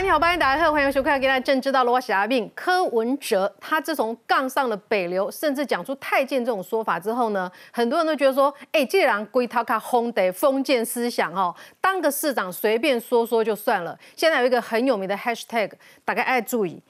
[0.00, 1.90] 你好，欢迎大家好，欢迎收看《给大家正知道了》。
[1.92, 13.98] 我是阿病柯文哲，他自从杠上了北流，甚至讲出太监这种说法之后呢，很多人都觉得说，哎，既然归他卡轰的封建思想哦，当个市长随便说说就算了。
[14.14, 15.72] 现在有一个很有名的 hashtag，
[16.04, 16.80] 大家爱注意，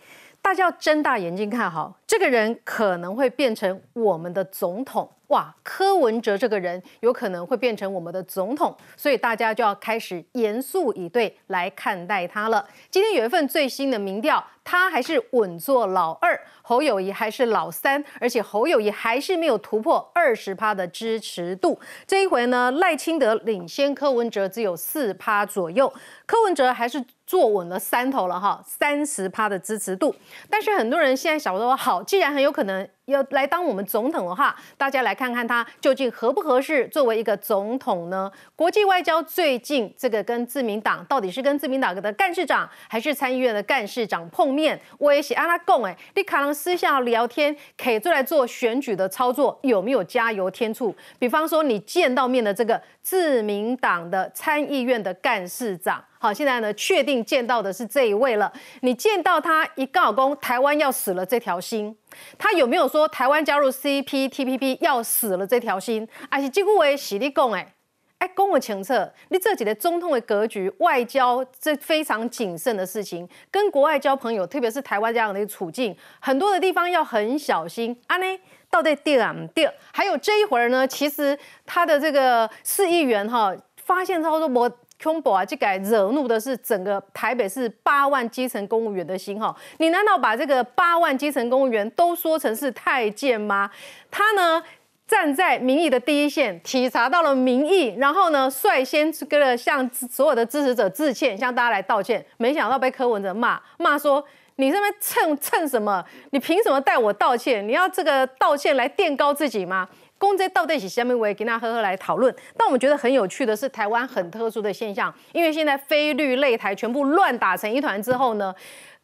[0.43, 5.09] 大家要睁大眼睛看好，这个人可能会变成我们的总统。
[5.27, 12.67] 哇，柯文哲这个人有可能会变成我们的总统，所以大家就要开始严肃以对来看待他了。
[12.91, 21.79] 今天有一份最新的民调，他还是稳坐老二，侯友谊还是老三，而且侯友谊还是没有突破二十趴的支持度。
[22.07, 25.93] 这一回呢，赖清德领先柯文哲只有四趴左右，
[26.25, 30.15] 柯文哲还是坐稳了三头了哈，三十趴的支持度。
[30.49, 32.89] 但是很多人现在想说，好，既然很有可能。
[33.09, 38.31] 要来当我们总统的话，大家来看看他究竟合不合适作为一个总统呢？
[38.55, 44.79] 国际外交最近这个跟自民党到底是跟自民党的干事长，还是参议院的干事长碰面？
[44.99, 50.95] 我也写阿拉贡哎，你可能私下聊天，可以做来做选举的操作，有没有加油添醋？
[51.19, 56.05] 比方说你见到面的这个自民党的参议院的干事长。
[56.21, 58.53] 好，现在呢，确定见到的是这一位了。
[58.81, 61.97] 你见到他一告公，台湾要死了这条心，
[62.37, 66.09] 他有没有说台湾加入 CPTPP 要死了这条心？
[66.31, 67.75] 而且几乎为喜力共哎，
[68.19, 77.99] 哎，公我清澈，你这几个中统的格局，外交这非常谨慎的事情，跟国外交朋友，特别是台湾这样的一个处境，很多的地方要很小心。
[78.07, 78.27] 啊呢，
[78.71, 79.71] 到底对啊不对？
[79.93, 84.71] 还有这一会儿呢，其实他的这个市议员哈，发现之后说我。
[85.01, 89.55] Combo 啊，这改惹怒的是整个台北市八万基层公务员的心哈。
[89.79, 93.71] 你难道把这个八万基层公务员都说成是太监吗？
[94.11, 94.63] 他呢
[95.07, 102.25] 站在民意的第一线，体察到了民意，然后呢率先跟了向所有的支持者致歉，向大家来道歉。
[102.37, 104.23] 没想到被柯文哲骂，骂说
[104.57, 106.05] 你这边蹭蹭什么？
[106.31, 107.67] 你凭什么带我道歉？
[107.67, 109.89] 你要这个道歉来垫高自己吗？
[110.19, 112.35] 公这到底是下面我也跟大家呵呵来讨论。
[112.57, 118.55] 但我们觉得很有趣的是，台湾很特殊的现象，因为现在非绿擂台全部乱打成一团之后呢，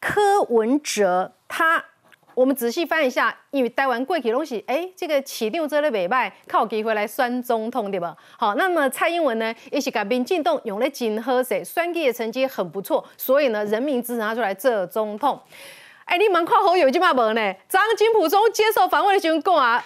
[0.00, 1.82] 柯文哲他，
[2.34, 8.16] 我们仔细翻一下，因为台湾过去东西，哎，这个起定这类尾拜靠机会来酸总统对吧？
[8.36, 15.40] 好，那么蔡英文呢，也是改变进动，用了金喝水，酸计的成绩很不错，所以呢，人民支持他出来这总统。
[16.06, 17.54] 哎，你蛮跨侯友这嘛无呢？
[17.68, 19.84] 张金普中接受访问的时候讲啊。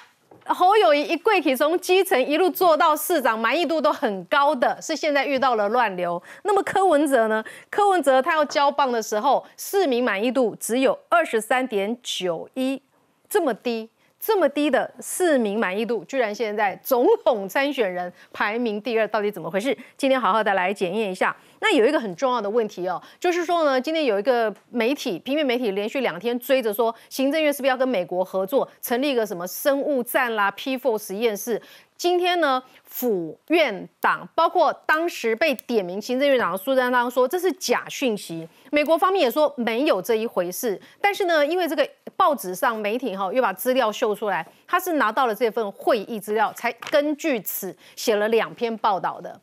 [0.54, 6.22] 侯友谊一跪起，从基层一路做到市长，满意度都很高的，是现在遇到了乱流。
[6.42, 7.44] 那么柯文哲呢？
[7.70, 12.80] 柯文哲他要交棒的时候，市民满意度只有二十三点九一，
[13.28, 13.90] 这么低。
[14.20, 19.76] 这么低的市民满意度，居然现在总统参选人排名第二，到底怎么回事？
[19.96, 21.34] 今天好好的来检验一下。
[21.60, 31.60] 那有一个很重要的问题哦，就是说呢，今天有一个媒体，平面媒体连续两天追着说，行政院是不是要跟美国合作，成立一个什么生物站啦、P four 实验室？
[31.98, 40.80] 今天呢，府院党包括当时被点名行政院长的苏贞昌说这是假讯息，美国方面也说没有这一回事。
[41.00, 49.40] 但是呢，因为这个报纸上媒体哈又把资料秀出来，他是拿到了这份会议资料，才根据此写了两篇报道的。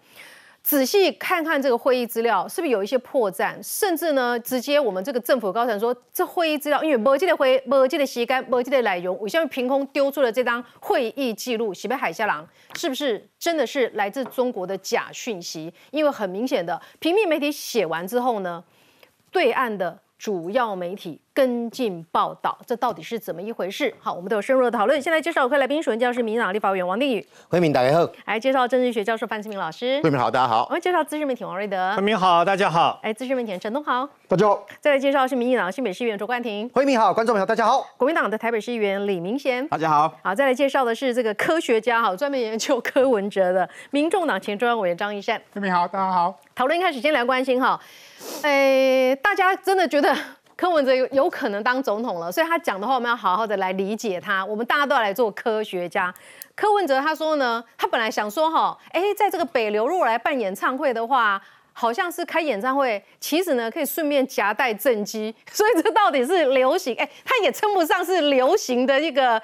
[0.65, 3.55] 仔细看看这个会议资料，是不是有一些破绽？
[3.61, 11.71] 甚至呢，直接我们这个政府高层说，这会议资料因为没记得会，没记得时间，没记得内容，我现在凭空丢出了这张会议记录？
[11.71, 15.71] 喜被海下郎是不是真的是来自中国的假讯息？
[15.91, 18.63] 因为很明显的，平面媒体写完之后呢，
[19.31, 19.99] 对岸的。
[20.17, 23.93] 主要媒体跟进报道，这到底是怎么一回事？
[23.99, 24.99] 好，我们都有深入的讨论。
[25.01, 28.09] 先来介绍我快来宾，首先教是民党立法委员王定宇，欢迎大家好。
[28.23, 30.65] 来介绍政治学教授范志明老师，欢迎好，大家好。
[30.69, 33.01] 我们介绍资深媒体王瑞德，欢迎好，大家好。
[33.03, 34.65] 哎，资深媒体陈东豪，大家好。
[34.79, 37.85] 再来介绍是民进党新北市议员卓冠廷，欢迎好，观众朋友大家好。
[37.97, 40.17] 国民党的台北市议员李明贤，大家好。
[40.23, 46.33] 好，再来介绍的是这个科学家，哈，专门研究柯文哲的 民众党前中央委员张一善，欢迎好，大家好。
[46.55, 47.77] 讨论一开始先来关心哈，
[48.43, 50.15] 哎，大家真的觉得？
[50.55, 54.45] 柯文哲有有可能当总统了，所以他讲的话我们要好好的来理解他。
[54.45, 56.13] 我们大家都要来做科学家。
[56.55, 61.41] 柯文哲他说呢，他本来想说哈，哎，在这个北流如果来办演唱会的话，
[61.73, 65.35] 好像是开演唱会，其实呢可以顺便夹带正机。
[65.51, 66.95] 所以这到底是流行？
[66.95, 69.41] 哎，他也称不上是流行的一个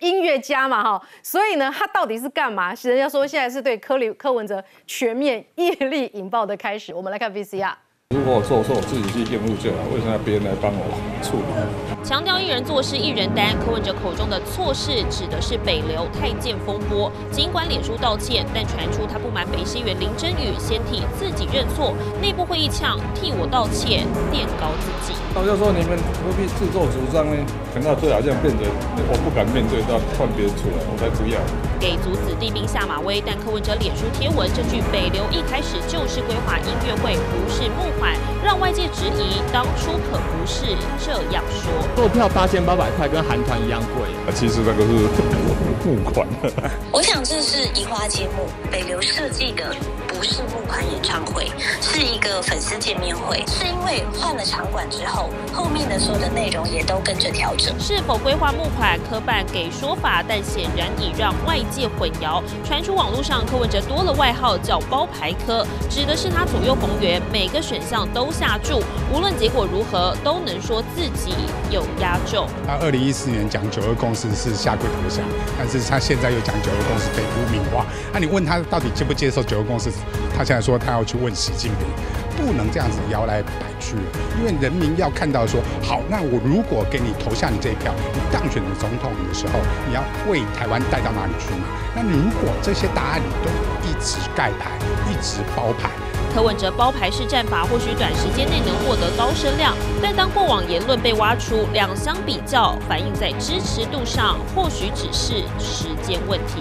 [0.00, 1.02] 音乐家嘛哈。
[1.22, 2.72] 所以呢，他到底是干嘛？
[2.82, 6.94] 人家说现在是对柯里柯文哲全面业力引爆的开始。
[6.94, 7.74] 我们来看 VCR。
[8.14, 10.80] 如果我做错，我自己去应付就好，为什么要别人来帮我
[11.22, 11.87] 处理？
[12.08, 17.12] 强调一人做事一人担，柯文哲口中的错事指的是北流太监风波。
[17.30, 25.12] 尽管脸书道歉，但传出他不满北市议员林真宇先替自己认错，内部会议呛替我道歉，垫高自己。
[25.36, 27.36] 我就说你们何必自作主张呢？
[27.74, 28.64] 等到最好这样变成
[29.04, 31.36] 我不敢面对，到换别人出来，我才不要。
[31.78, 41.68] 给足子弟兵下马威，但柯文哲脸书贴文这句北流一开始就是规划音乐会，不是募款，让外界质疑当初可不是这样说。
[41.98, 44.06] 售票八千八百块，跟韩团一样贵。
[44.24, 45.08] 啊，其实那个是
[45.82, 46.28] 付款。
[46.92, 49.74] 我想这是移花接木，北流设计的
[50.18, 51.48] 不是募款演唱会，
[51.80, 53.44] 是一个粉丝见面会。
[53.46, 57.72] 是因为换了场馆之后，后面的所有的内容也都跟着调整。
[57.78, 62.42] 是否规划募款，科办给说法，但显然已让外界混淆。
[62.64, 68.82] 传出网络上柯文哲多了外号叫包牌科，指的是他左右逢源，每个选项都下注，
[69.14, 71.32] 无论结果如何，都能说自己
[71.70, 71.84] 有。
[72.00, 72.46] 压轴。
[72.66, 75.24] 他二零一四年讲九二共识是下跪投降，
[75.56, 77.84] 但是他现在又讲九二共识被污名化。
[78.12, 79.90] 那你问他到底接不接受九二共识？
[80.36, 81.86] 他现在说他要去问习近平，
[82.36, 83.50] 不能这样子摇来摆
[83.80, 83.96] 去，
[84.38, 91.66] 因为人民要看到说，好，那我如果给你投下你这一票，你当选的总统的时候，你要为台湾带到哪里去嘛？
[91.94, 93.50] 那如果这些答案你都
[93.88, 94.70] 一直盖牌，
[95.10, 95.90] 一直包牌。
[96.34, 106.60] 柯文哲包牌式战法或许短时间内能获得高声量，但当过往言论被挖出，两相比较，反映在支持度上，或许只是时间问题。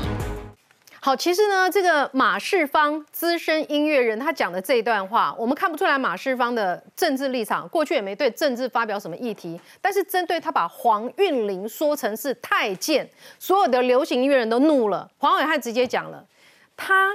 [0.99, 13.07] 好，其实呢，这个马世芳资深音乐人他讲的这一段话，我们看不出来马世芳的政治立场，过去也没对政治发表什么议题，但是针对他把黄韵玲说成是太监，
[13.39, 15.09] 所有的流行音乐人都怒了。
[15.17, 16.25] 黄伟汉直接讲了，
[16.75, 17.13] 他。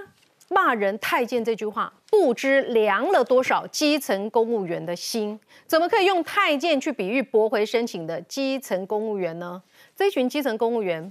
[0.49, 5.41] 骂人太监这句话，不知凉了多少基层公务员的心。
[5.67, 9.63] 怎么可以用太监去比喻驳回申请的基层公务员呢？
[9.97, 11.11] 这群基层公务员，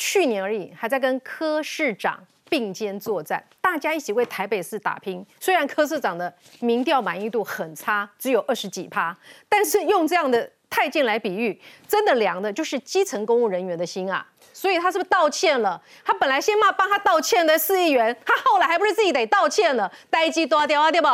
[0.00, 2.18] 去年而已还在跟柯市长
[2.48, 5.24] 并肩作战，大家一起为台北市打拼。
[5.38, 9.14] 虽然柯市长的民调满意度很差，只有二十几趴，
[9.46, 14.26] 但是用这样的太监来比喻，真的凉的就是基层公务人员的心啊。
[14.54, 15.80] 所以他是不是道歉了？
[16.02, 19.92] 他本来先骂帮他道歉的四亿元，他后来还不是自己得道歉了？
[20.08, 21.08] 呆鸡多掉啊，对不？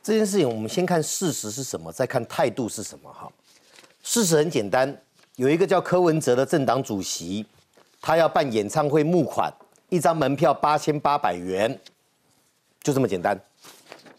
[0.00, 3.12] 这件事情我们先看事实是什么，再看态度是什么。
[3.12, 3.28] 哈，
[4.02, 4.96] 事实很简单，
[5.34, 7.44] 有一个叫柯文哲的政党主席，
[8.02, 9.50] 他要办演唱会募款，
[9.88, 11.80] 一张门票八千八百元，
[12.82, 13.40] 就这么简单。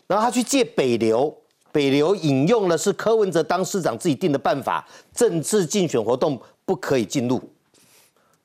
[0.08, 1.36] 然后他去借北流，
[1.72, 7.42] 北流引用的是柯文哲当市长自己定的办法，政治竞选活动不可以进入。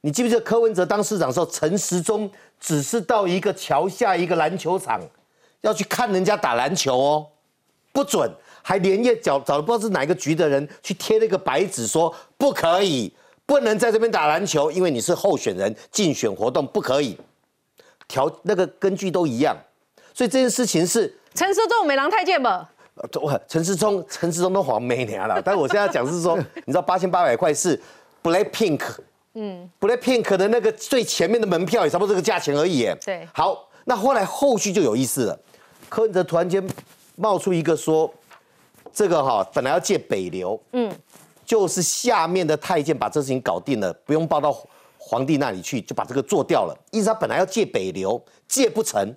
[0.00, 2.31] 你记不记得柯文哲当市长的时候，陈时中
[2.61, 5.00] 只是到一个桥下一个篮球场，
[5.61, 7.26] 要去看人家打篮球哦，
[7.93, 8.31] 不准，
[8.62, 13.12] 还连夜找找了不知道是哪一个局的人去贴了一个白纸，说不可以，
[13.49, 17.19] 不能在这边打篮球，因为你是候选人，竞选活动不可以，
[18.06, 19.56] 条那个根据都一样，
[20.12, 22.69] 所以这件事情是陈时中没狼太监吧？
[22.97, 26.37] 呃，陈时中陈时中都黄没年了，但是我现在讲是说，
[26.67, 27.81] 你知道八千八百块是
[28.23, 28.83] Black Pink。
[29.33, 32.87] 嗯，Black Pink 的那个最前面的门票也差不多这个价钱而已。
[33.03, 35.41] 对，好，那后来后续就有意思了。
[35.89, 36.62] 柯文哲突然间
[37.17, 38.12] 冒出一个说，
[38.93, 40.93] 这个哈本来要借北流，嗯，
[41.49, 44.55] 就是下面的太监把这事情搞定了，不用报到
[44.99, 46.78] 皇帝那里去，就把这个做掉了。
[46.90, 49.17] 意思他本来要借北流，借不成，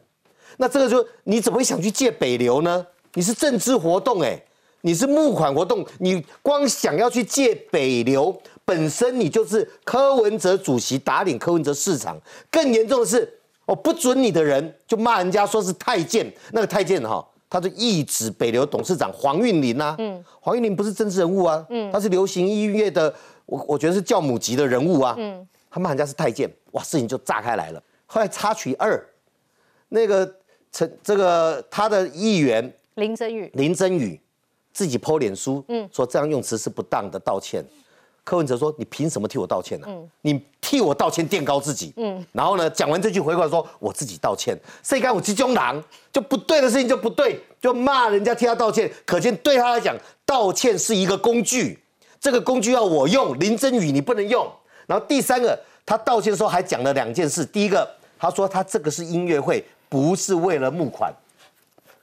[0.55, 2.87] 那这个就你怎么会想去借北流呢？
[3.15, 4.41] 你是政治活动哎，
[4.79, 8.41] 你是募款活动，你光想要去借北流。
[8.63, 12.17] 本身你就是柯文哲主席打领柯文哲市场，
[12.49, 13.29] 更严重的是，
[13.65, 23.13] 我不准你的人就骂人家说是太监，那个太监哈，他就一指北流董事长黄韵玲呐，嗯，黄韵玲不是政治人物啊，嗯，他是流行音乐的，
[23.45, 27.83] 我我觉得是教母级的人物啊，嗯，他骂人家是太监，哇，事情就炸开来了。
[28.05, 29.05] 后来插曲二，
[29.89, 30.33] 那个
[30.71, 34.17] 陈这个他的议员林真宇，林真宇
[34.71, 37.61] 自己剖脸书，嗯，说这样用词是不当的，道歉。
[38.23, 39.87] 柯文哲说：“你凭什么替我道歉呢？
[40.21, 41.91] 你替我道歉垫高自己。
[41.97, 48.89] 嗯，然后呢，讲完这句回过来说我自己道歉，谁敢我集中狼就不对的事情就不对，就骂人家替他道歉。
[49.05, 51.79] 可见对他来讲，道歉是一个工具，
[52.19, 54.49] 这个工具要我用，林真宇你不能用。
[54.85, 57.43] 然后第三个，他道歉的时候还讲了两件事。
[57.43, 61.11] 第一个，他说他这个是音乐会，不是为了募款，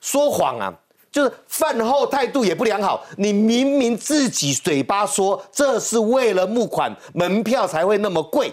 [0.00, 0.75] 说谎啊。”
[1.10, 8.52] 就是饭后态度也不良好，你明明自己嘴巴说这是为了募款，门票才会那么贵，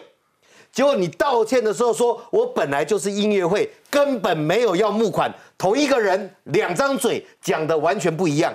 [0.71, 8.53] 结果你道歉的时候说我本来就是音乐会，根本没有要募款，同一个人两张嘴讲的完全不一样。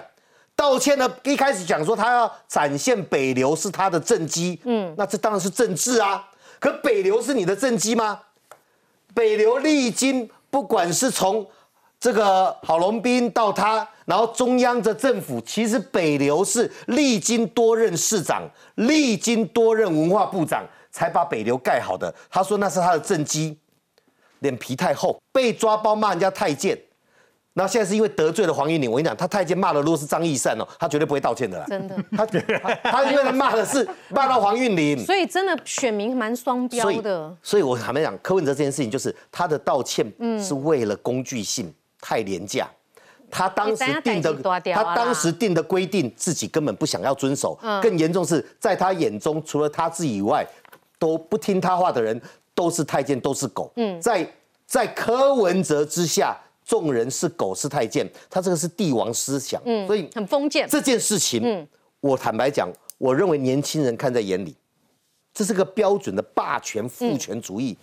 [0.56, 6.28] 道歉呢，一开始讲说他要展现北流是他的政绩，嗯，那这当然是政治啊。
[6.58, 8.20] 可北流是你的政绩吗？
[9.14, 11.46] 北流历经不管是从
[12.00, 18.42] 这个郝龙斌到他，然后中央的政府，其实北流是历经多任市长，
[18.76, 22.12] 历经多任文化部长，才把北流盖好的。
[22.30, 23.58] 他说那是他的政绩，
[24.38, 26.76] 脸皮太厚，被抓包骂人家太监。
[27.52, 31.66] 那现在是因为得罪了黄玉玲，我跟你讲，他太监骂的如果是张义善哦，他绝对不会道歉的啦。
[31.68, 37.36] 真的，他他因为他骂的是 骂到黄韵玲，所以真的选民蛮双标所以的。
[37.42, 40.10] 所以我坦白讲，柯文哲这件事情就是他的道歉
[40.42, 42.68] 是为了工具性，太廉价。
[43.32, 44.34] 他当时定的
[44.74, 47.56] 他当时定的规定，自己根本不想要遵守。
[47.62, 50.44] 嗯更严重是在他眼中，除了他自己以外，
[50.98, 52.20] 都不听他话的人
[52.56, 53.72] 都是太监，都是狗。
[53.76, 54.28] 嗯，在
[54.66, 59.62] 在柯文哲之下，众人是狗是太监，他这个是帝王思想。
[59.64, 61.68] 嗯，所以很封建，这件事情，
[62.00, 64.56] 我坦白讲，我认为年轻人看在眼里，
[65.32, 67.76] 这是个标准的霸权父权主义。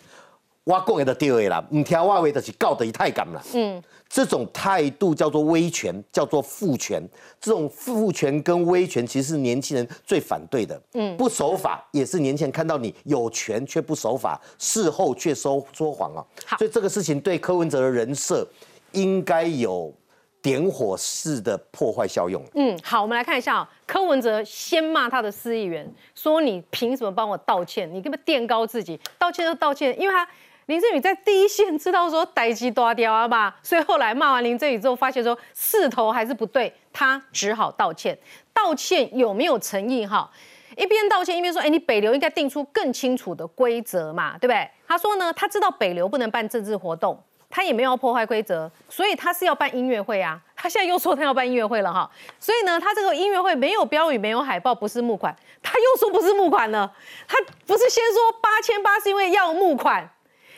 [0.67, 3.41] 我讲的对的啦，唔听我话就是告得一太敢啦。
[3.53, 7.01] 嗯，这种态度叫做威权，叫做父权。
[7.39, 10.77] 这种父权跟威权，其实是年轻人最反对的。
[10.95, 16.19] 嗯，不守法也是年轻人看到你有权却不守法，事后却说说谎啊。
[16.45, 18.45] 好所以这个事情对柯文哲的人设
[18.91, 19.93] 应该有
[20.41, 22.43] 点火式的破坏效用。
[22.55, 27.89] 嗯，好，我们来看一下、哦，柯文哲先骂他的司议员，说你凭什么帮我道歉？
[27.93, 30.27] 你根本垫高自己，道歉就道歉，因为他
[30.67, 38.17] 林振宇在第一线知道说逮鸡多掉啊吧，所以后来骂完林振宇之后，发现说势头还是不对，他只好道歉。
[38.53, 40.29] 道歉有没有诚意哈？
[40.75, 44.69] 一边道歉一边说，哎，你北流应该定出更清楚的规则嘛，对不对？
[44.86, 47.17] 他说呢，他知道北流不能办政治活动，
[47.50, 50.38] 他也没有要破坏规则，所以他是要办音乐会啊。
[50.53, 55.33] 他现在又说他要办音乐会了哈，所以呢，他这个音乐会没有标语、没有海报，不是募款，
[55.63, 56.91] 他又说不是募款了。
[57.25, 60.07] 他不是先说八千八是因为要募款，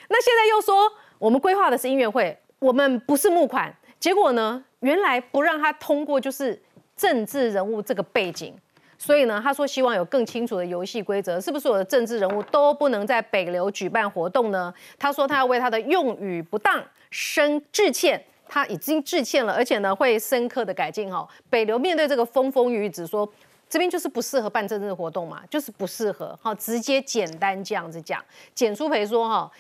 [0.10, 3.74] 那现在又说我们规划的是音乐会，我们不是募款。
[4.00, 6.62] 结果呢，原来不让他通过就是
[6.96, 8.56] 政治人物这个背景。
[8.98, 14.74] 所以呢，他说希望有更清楚的游戏规则，是不是我的政治人物都不能在北流举办活动呢？
[14.98, 21.26] 他说他要为他的用语不当深致歉，他已经致歉了，而且呢会深刻的改进哈。
[21.50, 23.30] 北流面对这个风风雨雨，只说
[23.70, 28.24] 这边就是不适合办政治活动嘛，就是不适合，好，直接简单这样子讲。
[28.54, 29.52] 简书培说哈。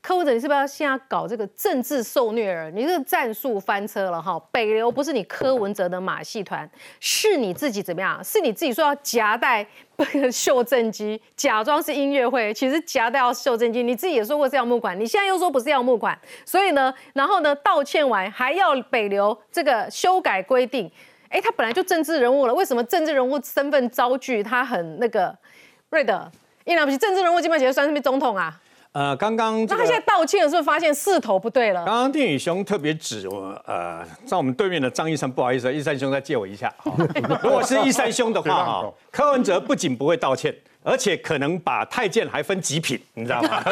[0.00, 2.70] 柯文哲，你是不是要现在搞这个政治受虐儿？
[2.70, 4.38] 你这个战术翻车了哈！
[4.52, 6.68] 北流不是你柯文哲的马戏团，
[7.00, 8.22] 是你自己怎么样？
[8.22, 9.66] 是你自己说要夹带
[10.32, 13.82] 秀正机，假装是音乐会，其实夹带要秀正机。
[13.82, 20.90] 你自己也说过是要募款，你现在又说不是要募款，所以呢，然后呢，道歉完还要北流这个修改规定。
[21.28, 24.42] 哎，他本来就政治人物了，为什么政治人物身份遭拒？
[24.42, 25.36] 他很那个，
[25.90, 26.30] 瑞德，
[26.64, 28.58] 一了不起，政治人物基本上算是不是总统啊？
[28.98, 31.84] 呃，刚刚这个那他现在道歉的时候发现势头不对了。
[31.84, 36.74] 刚刚电宇兄特别指我，呃，在我们对面的张医生，不好意思，一三兄再借我一下。
[36.78, 36.92] 好
[37.40, 40.52] 如果是一三兄的话，哈，柯文哲不仅不会道歉，
[40.82, 43.62] 而且可能把太监还分极品，你知道吗？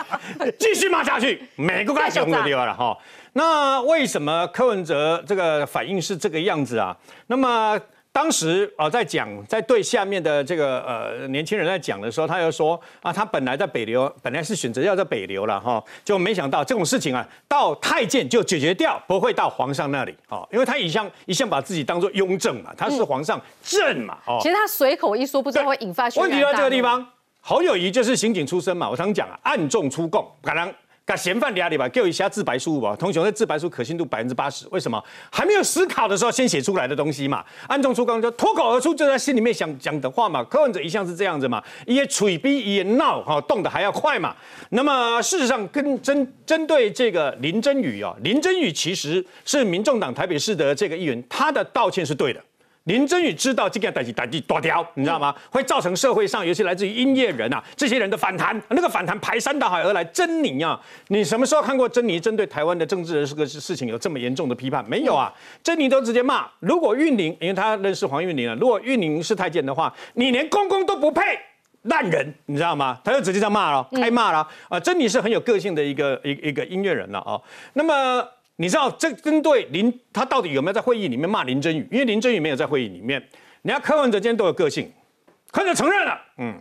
[0.58, 2.96] 继续骂下去，每个该熊的地方了哈。
[3.34, 6.96] 那为什么柯文哲这个反应是这个样子啊？
[7.26, 7.78] 那么。
[8.12, 24.38] 当时啊，在讲在对下面的这个呃年轻人在讲的时候，他又说啊，他本来在北流，本来是选择要在北流了哈，就没想到这种事情啊，到太监就解决掉，不会到皇上那里哦，因为他一向一向把自己当做雍正嘛，他是皇上正嘛哦。
[24.42, 27.06] 其实他随口一说，不知道会引发轩问题在这个地方，
[27.40, 30.74] 侯友谊就是刑警出身嘛，我常讲啊，暗中出供，可能。
[31.10, 32.94] 把嫌犯俩里吧，给我一下自白书吧。
[32.94, 35.02] 同学，那自白书可信度百分之八十，为什么？
[35.28, 37.44] 还没有思考的时候先写出来的东西嘛。
[37.66, 40.44] 暗中出刚就脱口而出，就在心里面想讲的话嘛。
[40.44, 44.36] 柯文哲一向是这样子嘛，也嘴逼也闹哈，动得还要快嘛。
[44.68, 52.40] 那么事实上，跟针针对这个林真宇啊，林真宇其实是民众党台北市的这个议员，他的道歉是对的。
[52.90, 55.32] 林真宇知道这个代际代际多条，你知道吗？
[55.48, 60.02] 会造成社会上，尤其来自于音乐人啊这些人的反弹，那个反弹排山倒海而来。
[60.06, 64.84] 珍妮啊，你什么时候看过珍妮针对台湾的政治人这个事情有这么严重的批判？
[64.88, 65.32] 没有啊，
[65.62, 66.48] 珍妮都直接骂。
[66.58, 71.22] 如果玉玲，因为他认识黄玉玲啊，如果玉玲是太监的话，你连公公都不配。
[71.82, 72.98] 烂人，你知道吗？
[73.04, 74.80] 他就直接这样骂了，开骂了啊！
[74.80, 77.40] 珍妮是很有个性的一个一一个音乐人了啊。
[77.74, 78.26] 那么。
[78.60, 81.88] 你知道这针对林他到底有没有在会议里面骂林真宇？
[81.90, 83.18] 因为林真宇没有在会议里面。
[83.62, 84.92] 人家柯文哲今天都有个性，
[85.50, 86.60] 柯文哲承认了，嗯，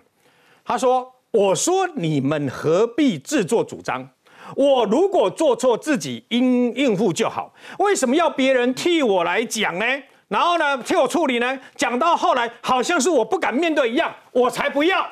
[0.64, 4.10] 他说：“我说你们何必自作主张？
[4.56, 9.86] 我如果做错，自己应应付就好，为什么要别人替我来讲呢？
[10.30, 11.60] 然后呢，替我处理呢？
[11.76, 15.06] 讲到后来，好像是我不敢面对一样，我才不要。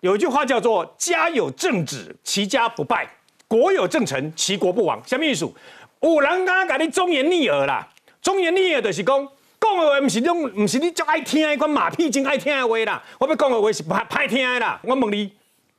[0.00, 3.06] 有一句话叫做“家有正直，其家不败；
[3.52, 4.98] 国有政臣，其国不亡”。
[5.06, 5.44] 什么意思？
[6.00, 7.86] 有人刚刚讲你忠言逆耳啦，
[8.22, 9.28] 忠言逆耳就是讲，
[9.60, 13.02] 讲的话不是种，不是你最爱听的，款马屁精爱听的话啦。
[13.18, 14.80] 我要讲的话是歹歹听的啦。
[14.82, 15.30] 我问你，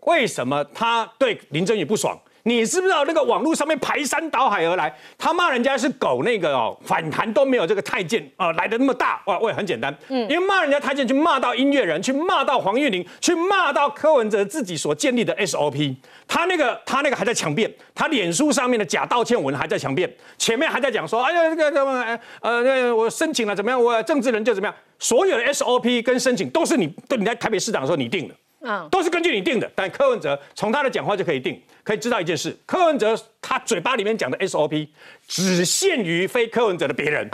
[0.01, 2.15] 为什么他对林正宇不爽？
[2.45, 9.39] 你知不知道那个网络上面排山倒海而来，他骂人家是狗，那个哦反弹都没有这个太监啊来的那么大哇！
[9.39, 15.95] 喂，很简单，嗯，因为骂人家太监，去骂到音乐人，去骂到黄玉玲，去骂到柯文哲自己所建立的 SOP，
[16.27, 28.35] 他那个他那个还在强辩，他脸书上面的假道歉文还在强辩，前面还在讲说，哎呀这个什么呃我申请了怎么样，我政治人就怎么样，所有的 SOP 跟申请都是你都你在台北市长的时候你定的。
[28.63, 34.87] 嗯，都是根据你定的，但柯文哲从他的讲话就可以定，可以知道一件事：柯文哲他嘴巴里面讲的 SOP
[35.27, 37.29] 只限于非柯文哲的别人，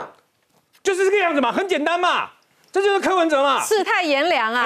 [0.81, 2.29] 就是这个样子嘛，很简单嘛，
[2.71, 4.65] 这就是柯文哲嘛，世态炎凉啊，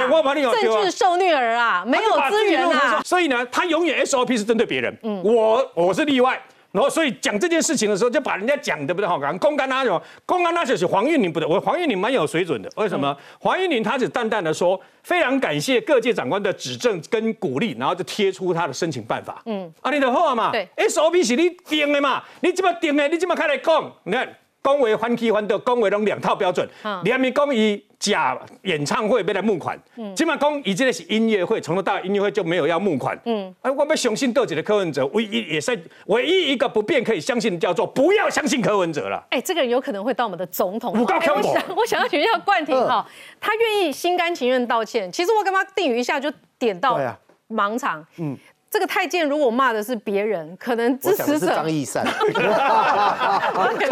[0.61, 6.41] 政治受虐儿啊，没有资源啊，所以呢，他永远 SOP 是针对别人，嗯，我我是例外。
[6.73, 12.69] 然后，所以讲这件事情的时候，就把人家讲的不对好，讲公干那种，公干那就是黄玉玲不对，我黄玉玲蛮有水准的。
[12.75, 13.15] 为什么？
[13.39, 19.39] 黄玉玲她只淡淡的说，非常感谢各界长官的指正跟鼓励，然后就贴出他的申请办法。
[19.45, 24.27] 嗯，啊，你的话嘛，对，SOP 是你定的嘛，你怎么定的，你这么开来讲，你看。
[24.63, 26.67] 恭维欢喜欢的，恭维拢两套标准。
[27.03, 29.77] 你还没讲以假演唱会被来募款，
[30.15, 33.19] 起码讲以这个是音乐会，从头到音乐会就没有要募款。
[33.25, 39.21] 嗯，哎，我们相信斗姐的柯文哲，唯一也是唯一一个不变可以相信的，叫做不要相信柯文哲了。
[39.31, 40.93] 哎，这个人有可能会当我们的总统。
[40.97, 41.35] 我想，
[41.75, 43.05] 我想要请教冠廷哈，
[43.41, 45.11] 他愿意心甘情愿道歉。
[45.11, 46.97] 其实我跟他定语一下就点到
[47.49, 48.05] 盲场。
[48.17, 48.37] 嗯。
[48.73, 52.03] 这个太监如果骂的是别人，可能支持者张义善，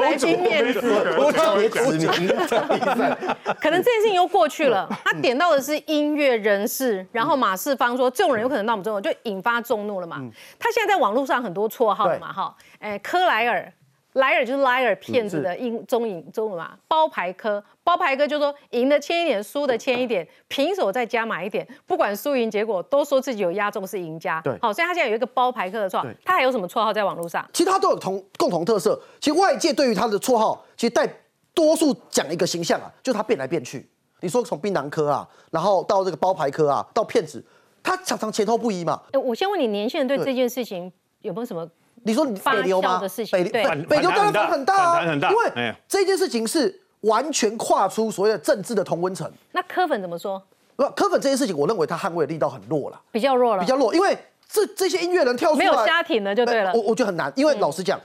[0.01, 1.99] 来拼面子，特别指名
[2.47, 3.15] 张义善，
[3.61, 4.89] 可能这件事情又过去了。
[5.05, 10.19] 他点到的是音乐人士，然后马世芳说这种人有可能到我们中，就引发众怒了嘛。
[10.57, 13.71] 他现在在网络上很多绰号嘛，哈，哎，柯莱尔。
[14.13, 24.41] 莱尔就是 liar 骗子的英中影中文嘛，包牌科包牌科就说赢的签一点，输的签一点，平手再加码一点，不管输赢结果都说自己有压中是赢家。
[24.43, 27.47] 对，好，所以他现在有一个包牌科的绰号，他还有什么绰号在网络上？
[27.53, 29.01] 其实他都有同共同特色。
[29.21, 31.07] 其实外界对于他的绰号，其实带
[31.53, 33.89] 多数讲一个形象啊，就是他变来变去。
[34.19, 37.43] 你说从槟榔科啊，然后到这个包牌科啊，到骗子，
[37.81, 39.01] 他常常前后不一嘛。
[39.13, 41.65] 哎，我先问你，年轻人对这件事情有没有什么？
[42.03, 43.01] 你说北流吗？
[43.31, 49.31] 北北北流当然很大啊，因为这件事情是完全跨出所谓的政治的同温层。
[49.51, 50.41] 那柯粉怎么说？
[50.75, 53.93] 不，柯粉这件事情，我认为他捍卫的力道很弱了，比较弱了，比较弱。
[53.93, 54.17] 因为
[54.49, 56.71] 这这些音乐人跳出来，没有家庭的就对了。
[56.73, 57.99] 我我觉得很难，因为老实讲，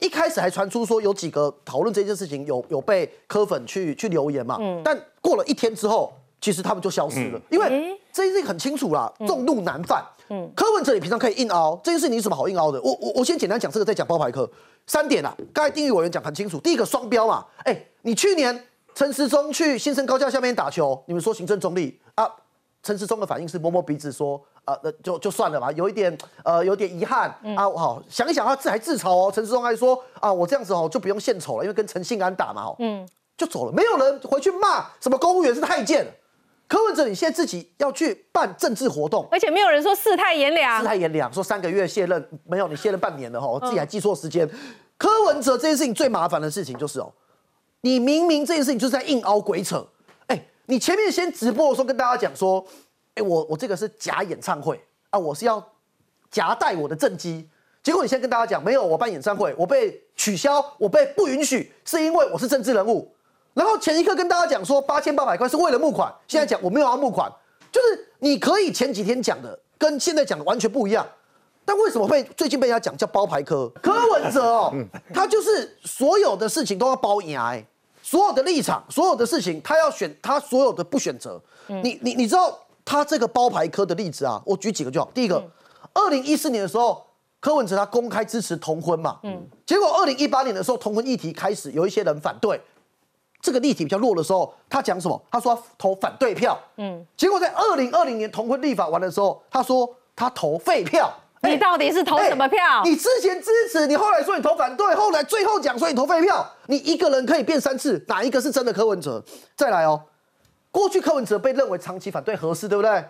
[0.00, 4.56] 一开始还传出说有几个讨论这件事情，有有被柯粉去去留言嘛。
[4.60, 4.80] 嗯。
[4.84, 10.02] 但过了一天之后，其实他们就消失了，因为这件事情很清楚啦，众怒难犯。
[10.30, 12.80] 嗯，柯文哲你平常可以硬凹，这件事你有什么好硬凹的？
[12.82, 14.48] 我我我先简单讲这个，再讲包牌科。
[14.86, 16.58] 三点啊，刚才丁玉委员讲很清楚。
[16.60, 22.26] 第一个双标嘛，哎，你去年陈时中去新生高架下面打球，你们说行政中立啊？
[22.82, 27.68] 陈时中的反应是摸摸鼻子说，啊，那就就算了吧，有一点呃有点遗憾啊。
[27.68, 36.06] 好，想一想他自还自嘲哦，陈时中还说啊，我这样子哦就不用献丑了，因为跟陈信安打嘛，嗯，就走了，没有人回去骂什么公务员是太监。
[36.68, 44.46] 柯文哲，你现在自己要去办政治活动，而且没有人说世态炎凉，世态炎凉，说三个月卸任，没有，你卸任半年了哈，我自己还记错时间。
[44.98, 47.10] 柯文哲这件事情最麻烦的事情就是哦，
[47.80, 49.86] 你明明这件事情就是在硬凹鬼扯，
[50.26, 52.62] 哎，你前面先直播的时候跟大家讲说，
[53.14, 54.78] 哎，我我这个是假演唱会
[55.08, 55.66] 啊，我是要
[56.30, 57.48] 夹带我的政绩，
[57.82, 63.10] 结果你现在跟大家讲，没有，我办演唱会，我被取消，我被不允许，是因为我是政治人物。
[63.58, 67.28] 然后前一刻跟大家讲说八千八百块是为了募款，现在讲我没有要募款，
[67.72, 71.04] 就是你可以前几天讲的跟现在讲的完全不一样。
[71.64, 73.68] 但为什么会最近被人家讲叫包牌科？
[73.82, 74.72] 柯文哲哦，
[75.12, 77.36] 他就是所有的事情都要包赢，
[78.00, 81.42] 所有的立场，所有的事情他要选，他所有的不选择。
[81.66, 84.40] 你你你知道他这个包牌科的例子啊？
[84.46, 85.10] 我举几个就好。
[85.12, 85.42] 第一个，
[85.92, 87.04] 二零一四年的时候，
[87.40, 92.60] 柯文哲他公开支持同婚嘛，嗯，结果二零一八年的时候，同婚议题开始有一些人反对。
[93.40, 95.22] 这个立体比较弱的时候，他讲什么？
[95.30, 96.58] 他说投反对票。
[96.76, 101.12] 嗯，结果在二零二零年同婚立法完的时候，他说他投废票。
[101.42, 102.82] 你到底是投什么票？
[102.82, 106.44] 你之前支持，你后来说你投反对，后来最后讲说你投废票。
[106.66, 109.22] 你一个人可以变三次，哪一个是真的柯文哲？
[109.54, 110.02] 再来哦，
[110.72, 113.04] 过去柯文哲被认为长期反对合适，对不对？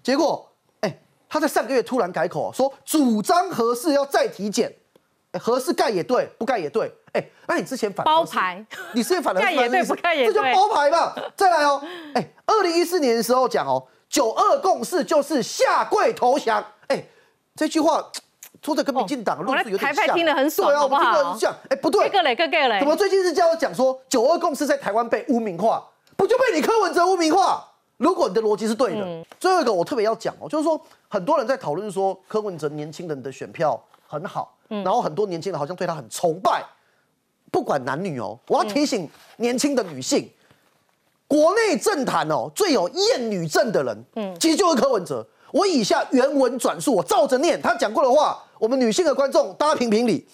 [0.00, 0.48] 结果，
[0.82, 0.96] 哎，
[1.28, 4.72] 他在上个月突然改口说主张合适要再体检，
[5.32, 11.12] 哎，合适盖也对，不盖也对，哎，那你之前反包牌，你之前反了， 看也对，不看也对，这叫包牌嘛？
[11.36, 11.82] 再来哦，
[12.14, 17.04] 哎，二零一四年的时候讲哦，九二共识就是下跪投降，哎，
[17.54, 18.04] 这句话。
[18.64, 21.52] 说的跟民进党路子有点像，听得很爽，对啊，我听得很像。
[21.68, 25.82] 哎，不对，个嘞，个个嘞，怎么最近是叫我讲说九二共识在台湾被污名化，
[26.16, 27.60] 不就被你柯文哲污名化？
[27.96, 36.62] 如果你的逻辑是对的，最后一个我特别要讲哦，就是说很多人在讨论说柯文哲年轻人的选票很好，然后很多年轻人好像对他很崇拜，
[37.52, 40.28] 不管男女哦，我要提醒年轻的女性，
[41.28, 45.24] 国内政坛哦最有厌女症的人，嗯，其实就是柯文哲。
[45.52, 48.42] 我以下原文转述，我照着念他讲过的话。
[48.58, 50.26] 我们女性的观众，大家评评理。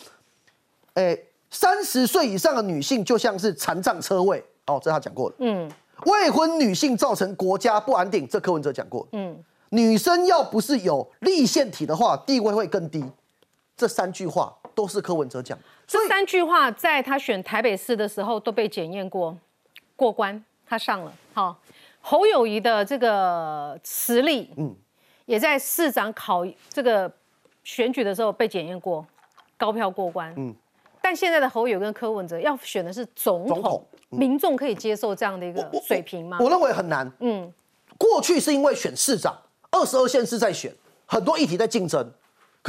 [0.95, 1.19] 哎，
[1.51, 5.35] 三十岁以上的女性就像是残障车位哦，这他讲过了。
[5.39, 5.69] 嗯，
[6.05, 9.09] 未婚女性造成国家不安定，这柯文哲讲过。
[9.13, 9.37] 嗯，
[9.71, 13.03] 女生要不是有立腺体的话，地位会更低。
[13.77, 15.59] 这三句话都是柯文哲讲。
[15.89, 19.37] 这三句话在他选台北市的时候都被检验过，
[19.97, 21.13] 过关，他上了。
[21.35, 21.59] 好，
[22.01, 24.77] 侯友谊的这个实力，嗯，
[25.27, 27.13] 也在市长考这个。
[27.65, 29.07] 选举的时候被检验过，
[29.59, 30.33] 高票过关。
[30.39, 30.55] 嗯，
[31.03, 36.39] 但现在的侯友跟柯文哲要选的是总统，民众可以接受这样的一个水平吗？
[36.41, 37.13] 我认为很难。
[37.21, 37.53] 嗯，
[37.99, 39.37] 过去是因为选市长，
[39.71, 40.73] 二十二县市在选，
[41.05, 42.11] 很多议题在竞争。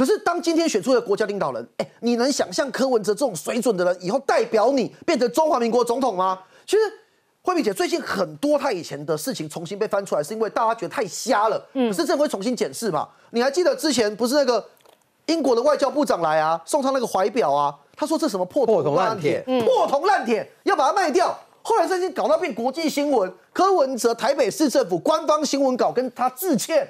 [0.00, 6.38] 可是当今天选出的国家领导人，哎，你能想象柯文哲这种水准的人以后代表你变成中华民国总统吗？
[6.64, 6.82] 其实
[7.42, 11.62] 慧敏姐最近很多他以前的事情重新被翻出来，是因为大家觉得太瞎了。
[11.74, 13.06] 嗯，可是这会重新检视嘛？
[13.32, 14.64] 你还记得之前不是那个？
[15.26, 21.38] 英国的外交部长来啊，送他那个怀表啊，他说这什么破铜烂铁，破铜烂铁要把它卖掉。
[21.60, 26.88] 后来这些搞到变国际新闻，柯文哲台北市政府官方新闻稿跟他致歉。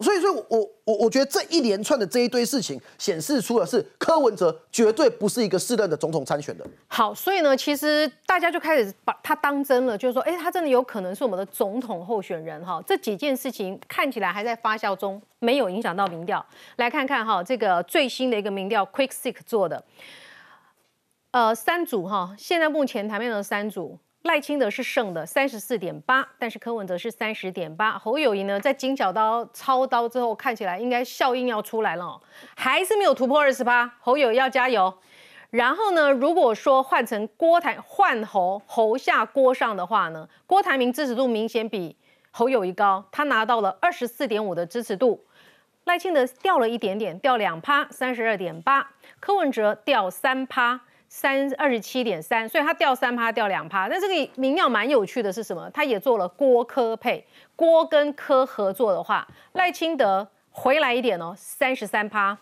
[0.00, 6.66] 所以说，我我我觉得这一连串的这一堆事情，显示出的是柯文哲绝对不是一个适任的总统参选的。
[6.88, 12.82] 好，所以呢，其实大家就开始把他当真了，就是说，哎，他真的有可能是我们的总统候选人哈。
[12.86, 16.44] 这几件事情看起来还在发酵中，没有影响到民调。
[16.76, 19.84] 来看看哈，这个最新的一个民调，Quick Seek 做的，
[21.30, 23.98] 呃，三组哈，现在目前台面的三组。
[24.22, 27.98] 赖清德是胜的三十四点八，但是柯文哲是三十点八。
[27.98, 32.20] 侯友谊呢，在金小刀操刀之后，看起来应该效应要出来了，
[32.54, 33.92] 还是没有突破二十八。
[34.00, 34.96] 侯友要加油。
[35.50, 41.96] 然后呢，如果说换成郭台换侯侯下郭上的话呢，郭台铭支持度明显比
[42.30, 45.24] 侯友谊高，他拿到了二十四点五的支持度。
[45.84, 48.88] 赖清德掉了一点点，掉两趴，三十二点八。
[49.18, 50.80] 柯文哲掉三趴。
[51.14, 53.86] 三二十七点三，所以它掉三趴，掉两趴。
[53.86, 55.68] 那这个民调蛮有趣的是什么？
[55.68, 57.22] 它也做了郭科配，
[57.54, 62.36] 郭跟科合作的话，赖清德回来一点哦，三十三趴。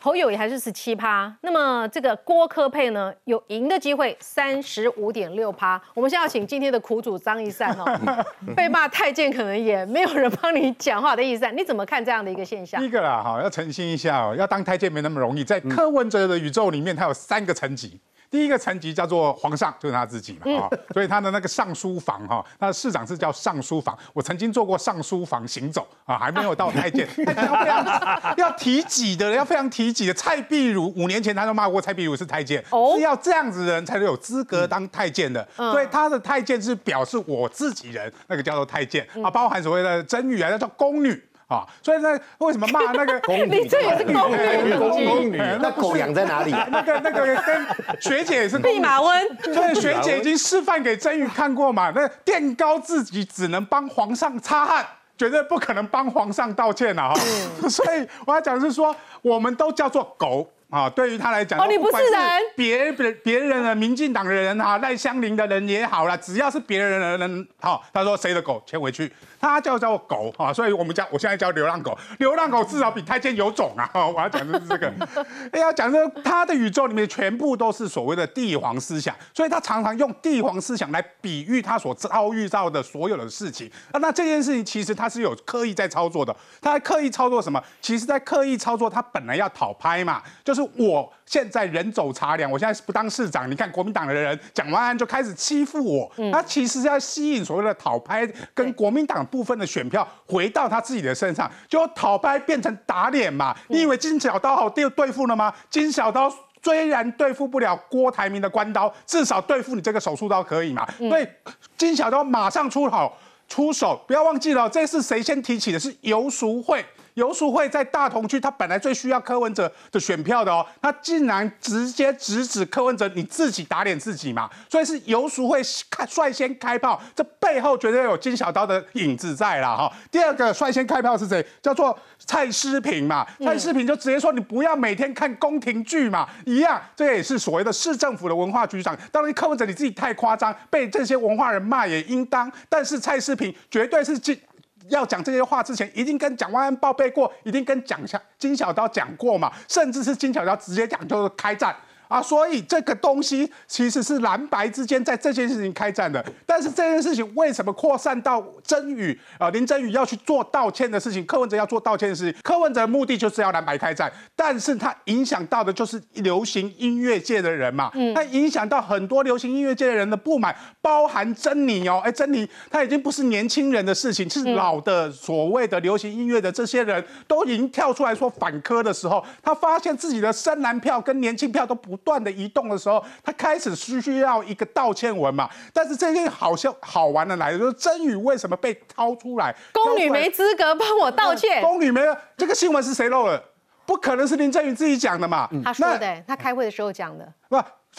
[0.00, 5.80] 侯友谊还是十七趴，那么这个郭科配呢，有赢的机会，三十五点六趴。
[5.92, 7.84] 我们现在要请今天的苦主张一善哦，
[8.54, 12.80] 被骂太监可能也没有人帮你讲话的意思，你怎么看这样的一个现象？
[12.80, 18.00] 第一个啦，哈，要澄清一下哦，要当太监没那么容易，在柯文哲的宇宙里面，他有三个层级。
[18.30, 23.96] 第一个层级叫做皇上，就是他自己嘛，啊，所以他的那个尚书房哈，他的市长是叫尚书房。
[24.12, 30.14] 我曾经做过尚书房行走啊，还没有到太监， 要非常要提己的，要非常提己的。
[30.14, 32.62] 蔡壁如五年前他就骂过蔡壁如是太监，
[32.94, 35.46] 是要这样子的人才能有资格当太监的。
[35.56, 41.22] 所以他的太监是表示我自己人，那个叫做太监啊，包含所谓的真女啊，那叫宫女。
[41.48, 43.60] 啊，所以呢，为什么骂那个 宫女？
[43.62, 46.50] 你这也是宫女，宫女，那狗养在哪里？
[46.70, 47.66] 那个那个跟
[48.00, 51.90] 学姐也是弼马温，所以学姐已经示范给真宇看过嘛。
[51.94, 57.68] 那垫高自己只能帮皇上擦汗，绝对不可能帮皇上道歉了哈。
[57.68, 60.46] 所以我要讲是说，我们都叫做狗。
[60.70, 62.22] 啊，对于他来讲，哦，你不是人，
[62.54, 74.92] 别别别人的民进党的人哈，赖香林的人也好了，只要是别人的人，好，他说谁的狗牵回去，他叫叫狗啊，所以我们叫我现在叫流浪狗，流浪狗至少比太监有种啊， 我要讲的是这个，
[75.50, 87.58] 哎呀，讲的他的宇宙里面全部都是所谓的帝皇思想，所以他常常用帝皇思想来比喻他所遭遇到的所有的事情，啊，那这件事情其实他是有刻意在操作的，他还刻意操作什么？
[87.80, 90.58] 其实在刻意操作他本来要讨拍嘛，就。
[90.58, 93.50] 是我现在人走茶凉，我现在是不当市长。
[93.50, 103.54] 你看国民党的人讲完就开始欺负我，他其实要吸引所谓的讨拍跟国民党部分的选票回到他自己的身上，就讨拍变成打脸嘛。
[103.68, 105.52] 你以为金小刀好对对付了吗？
[105.68, 110.88] 金小刀虽然对付不了郭台铭的关刀，至少对付你这个手术刀可以嘛？
[110.96, 111.28] 所以
[111.76, 115.78] 金小刀马上出好出手，不要忘记了，这是谁先提起的？
[115.78, 116.82] 是游淑慧。
[117.18, 124.48] 游淑慧在大同区，他本来最需要柯文哲的选票的哦，他竟然直接直指柯文哲，你自己打脸自己嘛。
[124.70, 129.92] 所以是游淑慧开率先开炮，这背后绝对有金小刀的影子在了哈。
[130.12, 131.44] 第二个率先开炮是谁？
[131.60, 133.26] 叫做蔡诗平嘛。
[133.44, 138.96] 蔡诗平就直接说你不要每天看宫廷剧嘛，一样，这也是所谓的市政府的文化局长。
[139.10, 142.50] 当然柯文哲你自己太夸张，被这些文化人骂也应当。
[142.68, 144.40] 但是蔡诗平绝对是金。
[144.88, 151.74] 要讲这些话之前，一定跟蒋万安报备过，一定跟蒋小金小刀讲过嘛，甚至是金小刀直接讲就是开战。
[152.08, 159.50] 啊，所以这个东西其实是蓝白之间在这件事情开战的，但是这件事情为什么扩散到真宇啊？
[159.50, 181.97] 林真宇要去做道歉的事情，柯文哲要做道歉的事情，柯文哲的目的就是要蓝白开战，但是他影响到的就是流行音乐界的人嘛，他影响到很多流行音乐界的人的不满，包含珍妮哦，哎，珍妮他已经不是年轻人的事情，是老的所谓的流行音乐的这些人都已经跳出来说反柯的时候，他发现自己的深蓝票跟年轻票都不。
[182.04, 185.48] 断的移动的时候，他开始需需要一个道歉文嘛？
[185.72, 189.54] 但是这件好笑好玩的来了，就是真宇为什么被掏出来？
[189.72, 191.62] 宫女没资格帮我道歉。
[191.62, 193.42] 宫女没有这个新闻是谁漏了？
[193.86, 195.48] 不可能是林振宇自己讲的嘛？
[195.64, 197.32] 他说的，他开会的时候讲的。
[197.48, 197.56] 不。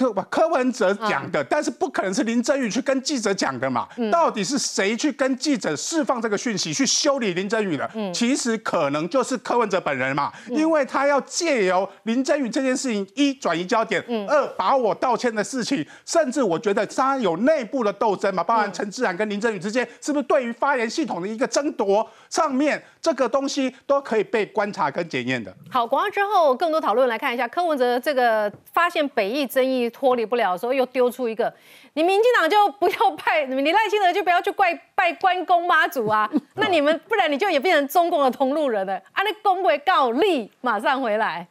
[0.08, 0.26] 是吧？
[0.32, 3.86] 柯文哲讲的，但是不可能是林真宇去跟记者讲的嘛？
[4.10, 7.90] 到底是谁去跟记者释放这个讯息，去修理林真宇的？
[8.14, 25.54] 其实可能就是柯文哲本人嘛，因为他要借由林真宇这件事情，一转移焦点，二把我道歉的事情，甚至我觉得他有内部的斗争嘛，包含陈志然跟林真宇之间，是不是对于发言系统的一个争夺上面，这个东西都可以被观察跟检验的。
[25.70, 29.88] 好，广告之后更多讨论来看一下柯文哲这个发现北翼争议。
[29.89, 31.54] 脱离不了的时候，又丢出一个，
[31.93, 38.95] 你民进党就不要拜，你赖清德就不要去怪拜关公妈祖啊， 那你们不然你就也变成中共的同路人了。
[39.12, 41.47] 啊，那公会告立，马上回来。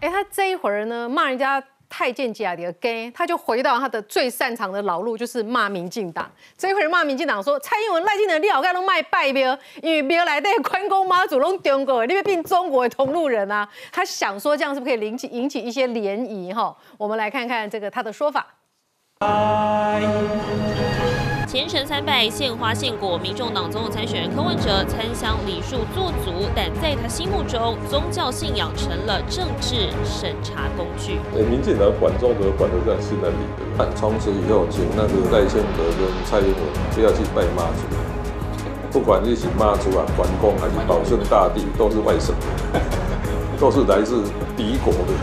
[0.00, 1.62] 哎，他这一会儿呢，骂人家。
[1.88, 6.30] 太监假的 gay，他就回到他的最擅长的老路，就是骂民进党。
[6.56, 13.68] 这会儿骂民进党说，蔡英文、赖清德、你好，干都卖拜庙，因为庙来的关公妈祖拢中国，你别变中国的同路人啊。
[13.90, 16.76] 他想说这样是不是可以引起引起一些涟漪哈？
[16.96, 18.46] 我们来看看这个他的说法。
[21.48, 31.16] 前程参拜献花献果，民众党总统参选人柯文哲参香礼数做足，但在他心目中，宗教信仰成了政治审查工具。
[31.34, 33.88] 哎，民进党管中德管得这样心安理但。
[33.96, 36.60] 从此以后，请那个赖清德跟蔡英文
[36.92, 37.88] 不要去拜妈祖，
[38.92, 42.34] 不管是请妈祖啊、关公还是保顺大帝，都是外省
[42.74, 42.80] 的，
[43.58, 44.22] 都是来自
[44.54, 45.16] 敌国的，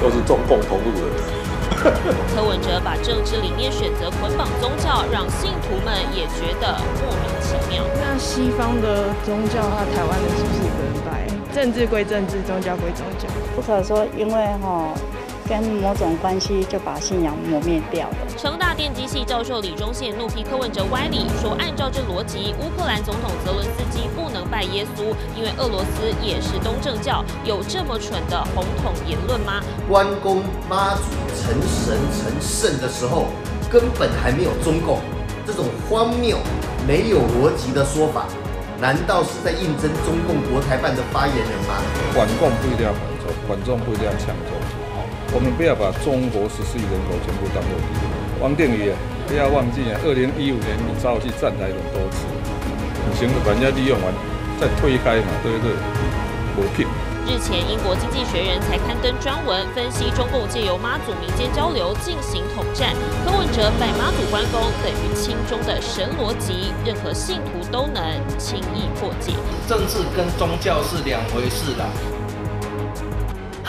[0.00, 1.41] 都是中共同路人。
[2.34, 7.82] 柯文哲把政治理念选择捆绑宗教，让信徒们也觉得莫名其妙。
[8.00, 11.26] 那西方的宗教，和台湾的是不是一个拜？
[11.54, 14.94] 政治归政治，宗教归宗教，不可说因为哈。
[15.48, 18.16] 跟某种关系就把信仰磨灭掉了。
[18.36, 29.62] 成大电机系教授李忠宪怒批柯文哲歪理，说按照这逻辑，乌克兰总统泽伦斯基不能拜耶稣，因为俄罗斯也是东正教，有这么蠢的红统言论吗？
[29.88, 31.02] 关公妈祖
[31.36, 33.26] 成神成圣的时候，
[33.70, 35.00] 根本还没有中共，
[35.46, 36.38] 这种荒谬
[36.86, 38.26] 没有逻辑的说法，
[38.80, 41.82] 难道是在应征中共国台办的发言人吗？
[42.14, 44.51] 管共不一定要管中，管众不一定要抢中。
[45.34, 48.04] 我们不要把中国十四亿人口全部当做敌人。
[48.38, 48.92] 王定宇，
[49.26, 52.28] 不要忘记啊，二零一五年你找我去站台很多次，
[53.08, 54.12] 你行了，把人家利用完
[54.60, 55.72] 再推开嘛，对不对？
[56.52, 56.86] 不骗。
[57.24, 62.92] 日前，英国经济学人才刊登专文分析中共借由妈祖民间交流进行统战。
[63.24, 68.02] 柯文哲拜妈祖关公等于清中的神逻辑，任何信徒都能
[68.36, 69.32] 轻易破解。
[69.68, 71.86] 政治跟宗教是两回事啦。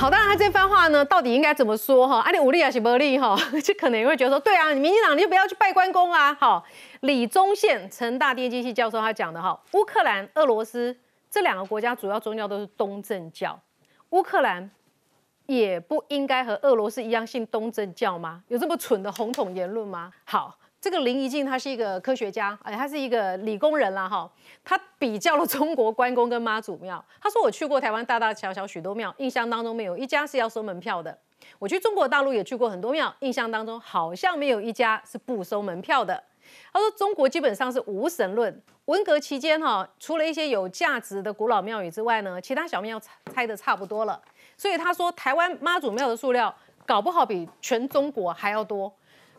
[0.04, 2.20] 好，当然他这番话呢，到底应该怎么说哈？
[2.20, 3.38] 啊，你武力还是不力哈？
[3.63, 6.34] 就可能也会觉得说，对啊，你民进党你就不要去拜关公啊。
[6.34, 6.62] 好，
[7.00, 10.94] 李宗宪，成大电机系教授他讲的哈，乌克兰、俄罗斯
[11.32, 13.58] 这两个国家主要宗教都是东正教，
[14.10, 14.70] 乌克兰
[15.46, 18.44] 也不应该和俄罗斯一样信东正教吗？
[18.50, 20.12] 有这么蠢的红统言论吗？
[20.26, 20.58] 好。
[20.84, 24.30] 这个林怡静他是一个科学家，哎，他是一个理工人啦，哈。
[24.65, 31.17] 他比较了中国关公跟妈祖庙，他说我去过台湾大大小小许多庙，印象当中没有一家是要收门票的。
[31.58, 36.22] 我去中国大陆也去过很多庙，印象当中好像没有一家是不收门票的。
[36.74, 43.00] 他说中国基本上是无神论，文革期间哈，除了一些有价值的古老庙宇之外呢，其他小庙
[43.34, 44.22] 拆的差不多了。
[44.58, 46.54] 所以他说台湾妈祖庙的数量
[46.86, 48.93] 搞不好比全中国还要多。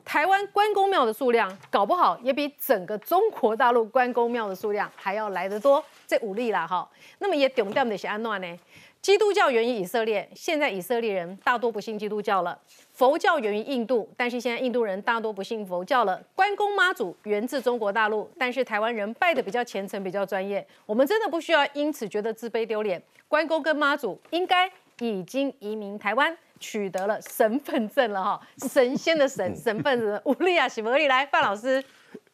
[0.05, 6.89] 台湾关公庙的数量搞不好也比整个中国大陆关公庙的数量还要来得多，这五例啦哈。
[7.19, 8.59] 那么也重点的是安怎呢？
[9.01, 12.59] 基督教源于以色列，现在以色列人大多不信基督教了。
[12.93, 16.23] 佛教源于印度，但是现在印度人大多不信佛教了。
[16.35, 20.67] 关公妈祖源自中国大陆，但是台湾人拜的比较虔诚，比较专业。
[20.87, 23.03] 我们真的不需要因此觉得自卑丢脸。
[23.29, 30.19] 关公跟妈祖应该已经移民台湾，取得了神份证了哈， 神仙的神神份证。
[30.25, 31.85] 无力啊，喜不力来，范老师。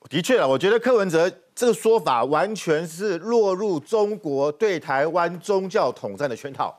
[0.09, 6.75] 的确了，我觉得柯文哲这个说法完全是落入中国对台湾宗教统战的圈套。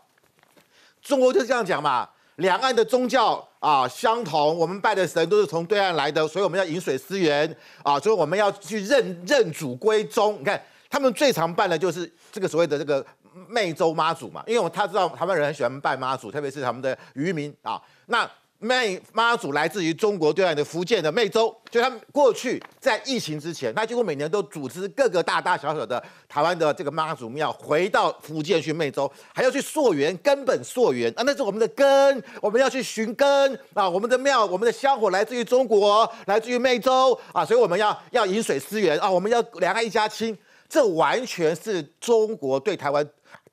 [1.02, 10.40] 中国就是这样讲嘛，两岸的宗教啊相同，我们拜的神都是从对岸来的，所以我们要饮水思源啊，所以我们要去认认祖归宗。
[10.40, 10.60] 你看
[10.90, 13.06] 他们最常办的就是这个所谓的这个
[13.52, 18.30] 湄洲妈祖嘛，因为我他知道台湾人很喜欢拜妈祖，特别是他们的渔民啊，那。
[18.62, 40.38] 湄妈祖来自于中国对岸的福建的湄洲，就他们过去在疫情之前，他几乎每年都组织各个大大小小的台湾的这个妈祖庙回到福建去湄洲，还要去溯源，根本溯源啊，那是我们的根，我们要去寻根啊，我们的庙，我们的香火来自于中国，来自于湄洲啊，所以我们要要饮水思源啊，我们要两岸一家亲，
[40.70, 43.04] 这完全是中国对台湾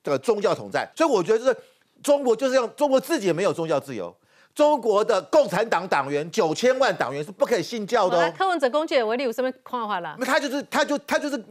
[0.09, 1.55] 的宗教统战，所以我觉得就是
[2.01, 4.15] 中国就是用中国自己也没有宗教自由。
[4.55, 8.33] 中国的共产党党员九千万党员是不可以信教的哦。
[8.37, 10.17] 柯文哲攻击的为例有什么看法啦？
[10.19, 11.41] 那他就是，他就他就是，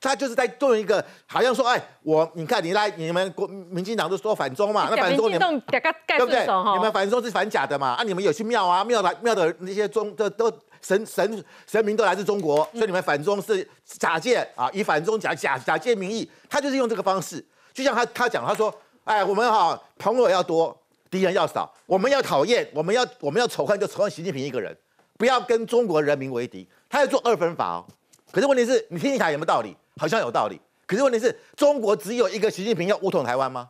[0.00, 6.44] 他就是在做一个，好像说，哎，我你看你来，你们国民进党都说反中嘛，那反中你们对不对？
[6.74, 7.88] 你们反中是反假的嘛？
[7.90, 10.50] 啊，你们有去庙啊，庙来庙的那些中的都
[10.80, 17.44] 神神神明都来自中国，所以你们反中是假借啊，以反中假假假借名义，他就是用这个方式。
[17.72, 20.76] 就像他他讲，他说，哎，我们哈朋友要多。
[21.10, 24.74] 敌人要少，我们要讨厌，我们要我们要仇恨，就仇恨习近平一个人，
[25.18, 26.66] 不要跟中国人民为敌。
[26.88, 27.84] 他要做二分法哦。
[28.30, 29.76] 可是问题是你听起来有没有道理？
[29.98, 30.58] 好像有道理。
[30.86, 33.68] 可是问题是中国只有一个习近平要武统台湾吗？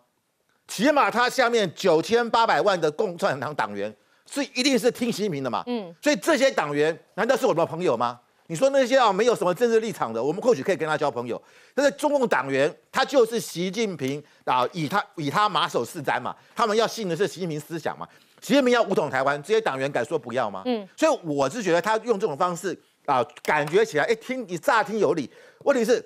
[0.68, 3.92] 起码他下面九千八百万的共产党党员
[4.30, 5.64] 是一定是听习近平的嘛？
[5.66, 5.92] 嗯。
[6.00, 8.20] 所以这些党员难道是我们的朋友吗？
[8.52, 11.40] 你说那些啊没有什么政治立场的，我们或许可以跟他交朋友。
[11.74, 16.36] 但是中共党员，他就是习近平啊，以他以他马首是瞻嘛。
[16.54, 18.06] 他们要信的是习近平思想嘛。
[18.42, 20.60] 习近平要武统台湾，这些党员敢说不要吗？
[20.66, 20.86] 嗯。
[20.94, 25.30] 所以我是觉得他用这种方式啊，感觉起来哎，听你乍听有理。
[25.60, 26.04] 问题是，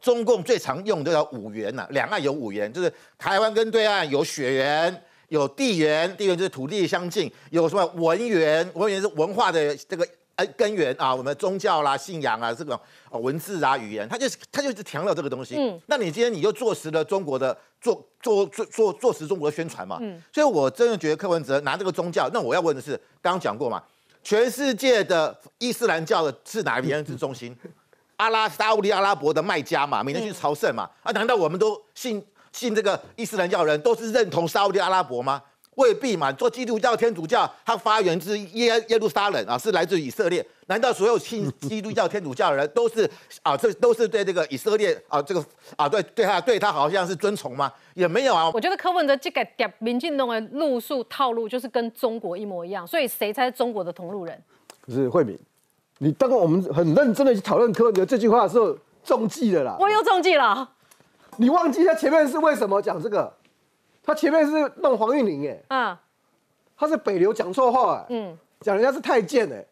[0.00, 10.06] 中共最常用的叫五元呐，两岸有五元，就是台湾跟对岸有血缘、有地缘，地缘就是土地相近，有什么文缘，文缘是文化的这个。
[10.36, 12.78] 哎，根源啊，我们宗教啦、信仰啊，这种
[13.10, 15.56] 文字啊、语言，他就是他就是强调这个东西。
[15.56, 19.98] 嗯，那你今天你就坐实了中国的做做做做做实中国的宣传嘛？
[20.00, 23.82] 嗯，所以我真的觉得柯文哲拿这个宗教，那我要问的是，刚刚讲过嘛，
[24.22, 27.56] 全世界的伊斯兰教的是哪个人是中心？
[28.16, 35.42] 阿拉沙利阿拉伯的卖家嘛，每天去朝圣嘛，啊，难道我们都信信这个伊斯兰教人都是认同沙利阿拉伯吗？
[35.76, 40.44] 未必嘛，做基督教、天主教，它发源自耶耶路撒冷啊，是来自以色列。
[40.66, 43.08] 难道所有信基督教、天主教的人都是
[43.42, 43.56] 啊？
[43.56, 45.44] 这都是对这个以色列啊，这个
[45.76, 47.70] 啊，对对他对他好像是尊崇吗？
[47.94, 48.50] 也没有啊。
[48.54, 54.42] 我觉得柯文哲这个点民进党的路数套路就是跟中国一模一样，所以谁才是中国的同路人？
[54.80, 55.38] 可是慧敏，
[55.98, 59.76] 你当我们很认真的去讨论柯文哲这句话的时候，中计了啦。
[59.78, 60.70] 我又中计了。
[61.36, 63.30] 你忘记他前面是为什么讲这个？
[64.04, 65.96] 他前面是弄黄韵玲，哎，嗯，
[66.76, 69.64] 他是北流讲错话，哎，嗯，讲人家是太监，哎，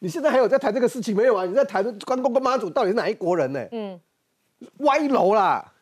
[0.00, 1.44] 你现在还有在谈这个事情没有啊？
[1.46, 3.64] 你在谈关公跟妈祖到底是哪一国人呢？
[3.70, 4.00] 嗯，
[4.78, 5.72] 歪楼啦，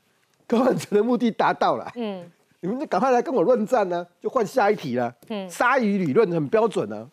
[0.47, 7.11] 根本的目的达到了，嗯，你们就赶快来跟我论战呢，就换下一题了，嗯，鲨鱼理论很标准呢，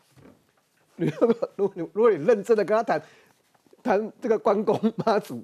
[0.98, 1.06] 你
[1.56, 3.02] 如果如果你认真的跟他谈
[3.82, 5.42] 谈这个关公妈祖，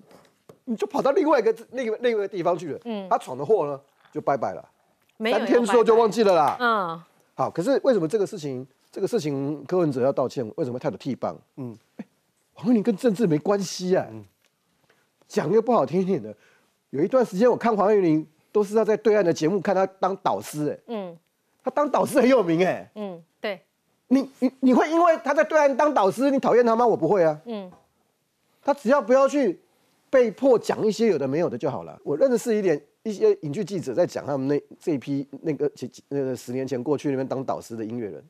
[0.65, 3.79] 你就跑到另外一个那个另外一个地方去了，嗯，他闯的祸呢
[4.11, 4.69] 就拜拜了。
[5.19, 6.57] 三天之后就忘记了啦。
[6.59, 7.03] 嗯，
[7.35, 10.49] 好，可是为什么这个事情，这个事情柯文哲要道歉？
[10.55, 11.35] 为什么态度替棒？
[11.57, 11.77] 嗯，
[12.53, 14.05] 黄玉玲跟政治没关系啊。
[14.11, 14.23] 嗯，
[15.27, 16.35] 讲个不好听一点的，
[16.89, 21.17] 有一段时间我看黄玉玲都是要在对岸的节目看他当导师，哎，嗯，
[21.63, 23.61] 他当导师很有名，哎，嗯，对，
[24.07, 26.85] 你你你会因为他在对岸当导师，你讨厌他吗？
[26.85, 27.39] 我不会啊。
[27.45, 27.71] 嗯，
[28.61, 29.59] 他只要不要去
[30.13, 31.99] 被迫讲一些有的没有的就好了。
[32.03, 32.79] 我认识一点。
[33.05, 38.23] 一些影剧记者在讲他们那这一批那个几那个十年前过去那边当导师的音乐人，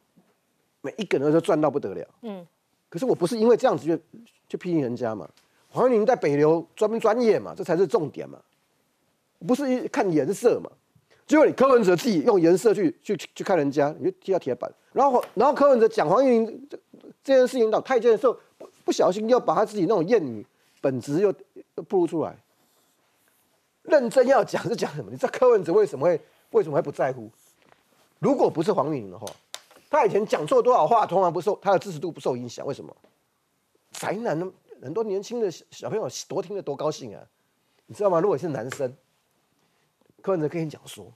[0.82, 2.04] 每一个人都赚到不得了。
[2.24, 2.44] 嗯，
[2.90, 3.96] 可是我不是因为这样子就
[4.48, 5.30] 就批评人家嘛。
[5.70, 8.40] 黄云玲在北流专门专业嘛，这才是重点嘛。
[9.46, 10.72] 不是看颜色嘛。
[11.28, 14.74] 结果你柯文哲自己用颜色去去去看人家，你就踢到铁板。
[14.92, 16.80] 然后然后柯文哲讲黄玉玲这
[17.24, 20.44] 这件事情到太监的时候，不不小心又把他自己那种谚语
[20.84, 21.34] 本质又
[21.76, 22.36] 又暴露出来。
[23.84, 25.10] 认真要讲是讲什么？
[25.10, 26.22] 你知道柯文哲为什么会
[26.52, 27.32] 为什么会不在乎？
[28.20, 29.26] 如果不是黄玉玲的话，
[29.90, 32.66] 他以前讲错多少话，通常不受他的支持度不受影响。
[32.66, 32.94] 为什么？
[33.92, 34.52] 宅男呢？
[34.82, 37.24] 很多年轻的小朋友多听得多高兴啊！
[37.86, 38.20] 你知道吗？
[38.20, 38.94] 如果是男生，
[40.22, 41.10] 柯文哲跟你讲说，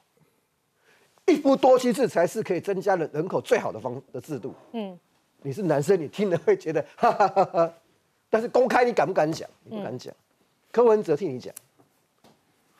[1.25, 4.53] 一夫多妻制才是可以增加人人口最好的方的制度。
[4.71, 4.97] 嗯，
[5.41, 7.73] 你是男生，你听了会觉得 哈哈哈哈，
[8.29, 9.49] 但是公开你敢不敢讲？
[9.63, 10.13] 你不敢讲。
[10.71, 11.53] 柯文哲替你讲。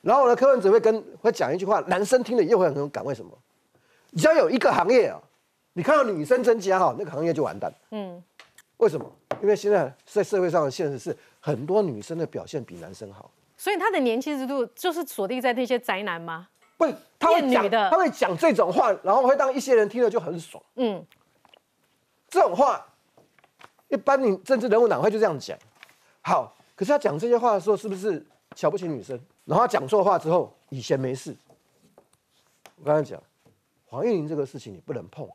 [0.02, 3.04] 然后呢，柯文哲会跟会讲一句话，男生听了又会很有感。
[3.04, 3.32] 为什么？
[4.16, 5.20] 只要有一个行业啊，
[5.74, 7.72] 你看到女生增加哈，那个行业就完蛋。
[7.92, 8.24] 嗯，
[8.78, 9.06] 为什么？
[9.42, 13.30] 因为现在在社会上的现实是，很多女生的表现比男生好。
[13.58, 16.48] 所以他的年轻之度就是锁定在那些宅男吗？
[16.78, 16.86] 不，
[17.20, 20.64] 他会讲的，他会讲这种话，然后会让一些人听了就很爽。
[20.76, 21.06] 嗯，
[22.30, 22.86] 这种话，
[23.90, 25.58] 一般你政治人物哪会就这样讲？
[26.22, 28.26] 好，可是他讲这些话的时候，是不是
[28.56, 29.20] 瞧不起女生？
[29.46, 31.36] 然后他讲错话之后，以前没事。
[32.76, 33.22] 我刚才讲，
[33.86, 35.28] 黄玉玲这个事情你不能碰。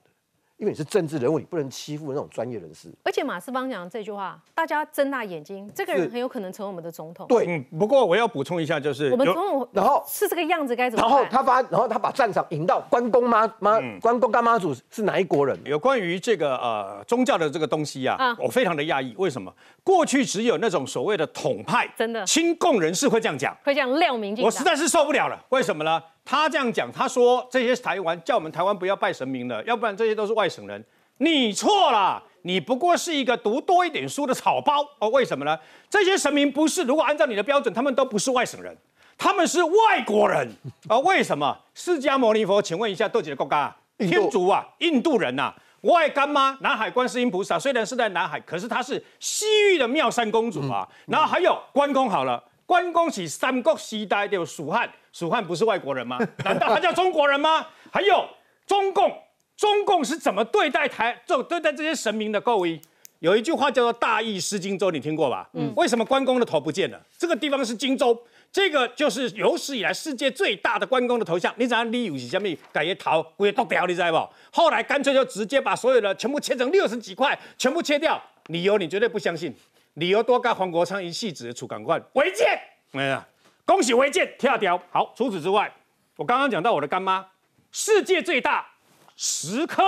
[0.63, 2.89] 因为你是政治人物，你不能欺负那种专业人士。
[3.03, 7.27] 而且马斯邦讲这句话，大家睁大眼睛，这个人很有可能成为我们的总统。
[7.27, 7.65] 对，嗯。
[7.81, 11.05] 不过我要补充一下，就是我们总统，然后是这个样子，该怎么？
[11.05, 15.59] 然后他发，然后他把战场引到关公妈妈，关公干妈祖是哪一国人？
[15.65, 19.53] 有关于这个呃宗教的这个东西啊，我非常的讶异，为什么
[19.83, 24.41] 过去只有那种所谓的统派、真的亲共人士会这样讲，会这样亮明？
[24.41, 26.01] 我实在是受不了了，为什么呢？
[26.25, 30.85] 他这样讲，他说这些台湾叫我们台湾不要拜神明了，要不然这些都是外省人。
[31.19, 35.09] 你错了，你不过是一个读多一点书的草包哦。
[35.11, 35.57] 为什么呢？
[35.89, 38.77] 这些神明不是，如果按照你的标准，他们都不是外省人，
[39.17, 40.49] 他们是外国人
[40.89, 40.99] 啊。
[41.01, 41.57] 为什么？
[41.75, 43.77] 释迦牟尼佛，请问一下，多几个国家？
[43.99, 45.55] 天竺啊，印度人呐。
[45.83, 50.89] 外干妈，南海观世音菩萨，虽然是在南海，可是她是西域的妙山公主啊。
[51.07, 56.19] 然后还有关公，好了，关公是三国时代的蜀汉，蜀汉不是外国人吗？
[56.45, 57.67] 难道他叫中国人吗？
[57.93, 58.29] 还有
[58.67, 59.13] 中共。
[59.55, 62.81] 中共是怎么对待台这对待这些神明的构意？
[63.21, 65.49] 有一句话叫做“大义失荆州”，你听过吧？
[65.53, 65.73] 嗯。
[65.77, 67.01] 为什么关公的头不见了？
[67.17, 71.55] 这个地方是荆州，这个就是有史以来世界最大的关公的头像。
[71.57, 72.49] 你想理由是什么？
[72.73, 74.61] 改一头归剁掉，你知道不？
[74.63, 78.21] 后来干脆就直接把所有的全部切成六十几块，全部切掉。
[78.47, 79.55] 理由你绝对不相信，
[79.95, 82.59] 理由多跟黄国昌一戏子出港官违建。
[82.95, 83.25] 哎呀，
[83.65, 84.81] 恭喜违建跳掉。
[84.91, 85.73] 好，除此之外，
[86.17, 87.27] 我刚刚讲到我的干妈，
[87.71, 88.67] 世界最大。
[89.15, 89.83] 十颗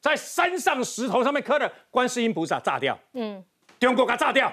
[0.00, 3.44] 在山上石头上面刻的观世音菩萨炸掉，嗯，
[3.78, 4.52] 中国给它炸掉，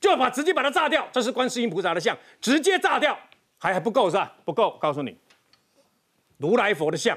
[0.00, 1.06] 就把直接把它炸掉。
[1.12, 3.16] 这是观世音菩萨的像，直接炸掉
[3.56, 4.32] 还还不够是吧？
[4.44, 5.16] 不够，告诉你，
[6.36, 7.16] 如来佛的像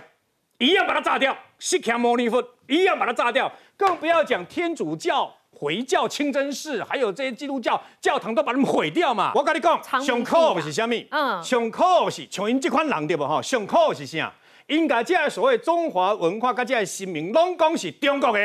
[0.60, 9.32] 一样把它炸掉，释迦牟尼佛一样把它炸掉，更不要讲天主教、回教、清真寺，还有这些基督教教堂都把他们毁掉嘛。
[9.36, 10.96] 我跟你讲，上课是什么？
[11.12, 13.40] 嗯，上课是像因这款人对不哈？
[13.40, 14.34] 上课是啥？
[14.66, 18.40] 应该这所谓中华文化，甲这个神明，拢讲是中国的。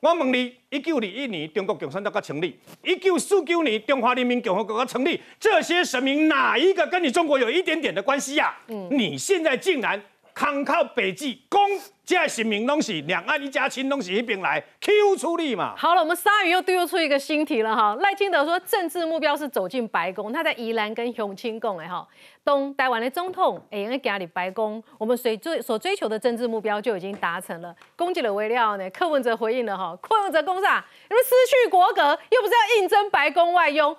[0.00, 8.54] 我问你，一九二一年中国共产党才成立，一九四九年中华人民共和国才成立，这些神明哪一个跟你中国有一点点的关系呀？
[8.68, 9.98] 嗯，你现在竟然
[10.34, 11.60] 康靠北极攻。
[12.04, 15.76] 现在新民东西，两岸一家亲东西一边来 Q 出力嘛。
[15.76, 17.96] 好了，我们鲨鱼又丢出一个新题了哈。
[18.00, 22.04] 赖清德说，政治目标是走进白宫，他在宜兰跟熊清共哎哈，
[22.44, 27.72] 东台湾的总统哎，因为家里白宫，我们所追所追求的政治目标就已经达成了。
[27.94, 28.90] 攻击了微料呢？
[28.90, 33.96] 柯文哲回应了哈，柯文哲攻上，你们失去国格，又不是要应征白宫外佣，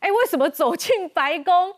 [0.00, 1.74] 哎，为什么走进白宫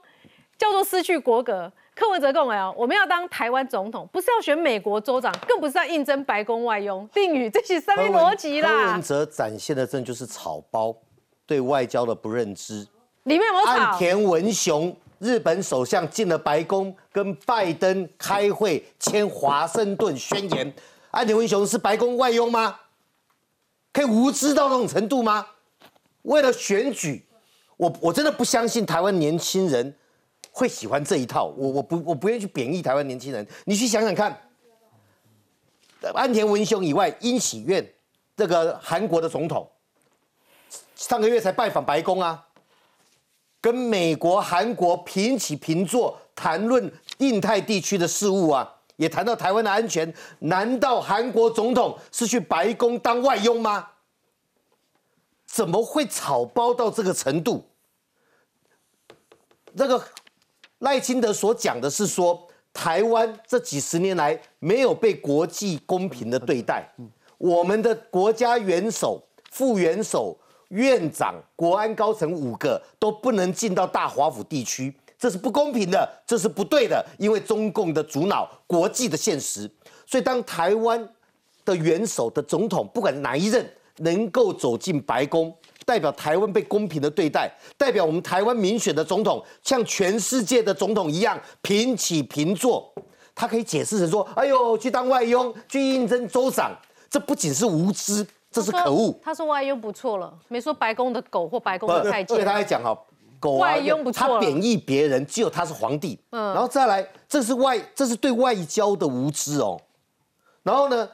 [0.58, 1.72] 叫做失去国格？
[1.96, 7.08] 柯文哲跟我讲，我们要当台湾总统，不是要选美国州长，更不是要应征白宫外佣。
[7.08, 8.68] 定宇，这是什么逻辑啦？
[8.68, 10.94] 柯文哲展现的真就是草包，
[11.46, 12.86] 对外交的不认知。
[13.22, 13.70] 里面有草。
[13.72, 20.70] 岸田文雄，日本首相进了白宫，跟拜登开会签华盛顿宣言。
[21.12, 22.78] 岸田文雄是白宫外佣吗？
[23.94, 25.46] 可以无知到那种程度吗？
[26.24, 27.24] 为了选举，
[27.78, 29.96] 我我真的不相信台湾年轻人。
[30.58, 33.46] 会喜欢这一套，我我不我不愿意去贬义台湾年轻人。
[33.66, 34.34] 你去想想看，
[36.14, 37.86] 安田文雄以外，殷喜院
[38.34, 39.70] 这个韩国的总统，
[40.94, 42.42] 上个月才拜访白宫啊，
[43.60, 50.10] 跟美国、韩国平起平坐谈论印太地区的事务啊，也谈到台湾的安全。
[50.38, 53.90] 难道韩国总统是去白宫当外佣吗？
[55.44, 57.62] 怎么会草包到这个程度？
[59.76, 60.02] 这个。
[60.80, 66.86] 赖清德所讲的是说，台湾这几十年来没有被国际公平的对待，
[67.38, 79.70] 我们的国家元首、副元首、院长、国安高层五个都不能进到大华府地区，这是不公平的，这是不对的，因为中共的主脑国际的现实。
[80.04, 81.08] 所以当台湾
[81.64, 83.66] 的元首的总统，不管哪一任
[83.96, 85.52] 能够走进白宫。
[85.86, 92.92] 代表台湾被公平的对待，代表我们台湾民选的总统像全世界的总统一样平起平坐。
[93.34, 96.74] 他可以解释成说：“哎呦，去当外佣，去应征州长，
[97.08, 102.34] 这不仅是无知，这是可恶。”他说外佣不错了，没说白宫的狗或白宫的太监。
[102.34, 102.98] 所以他还讲哈，
[103.38, 106.18] 狗外佣不错他贬义别人，只有他是皇帝。
[106.30, 109.78] 嗯，然后再来，这是外，这是对外交的无知哦。
[110.62, 111.08] 然后呢，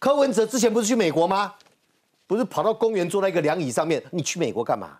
[0.00, 1.54] 柯文哲之前不是去美国吗？
[2.26, 4.02] 不是跑到公园坐在一个凉椅上面？
[4.10, 4.98] 你去美国干嘛？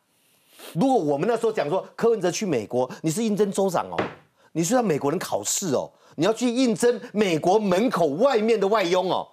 [0.73, 3.97] 如果我们那时候讲说柯文哲去美国，你是应征州长哦，
[4.53, 9.29] 你是让美国人考试哦，你要去应征美国门口外面的外佣哦，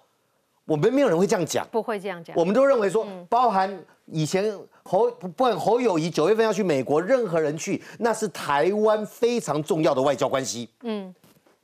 [0.66, 10.70] 我们没有人会这样讲，不会这样讲，我们都认为说，包含以前侯不管侯友谊九月份要去美国，任何人去那是台湾非常重要的外交关系。
[10.84, 11.14] 嗯，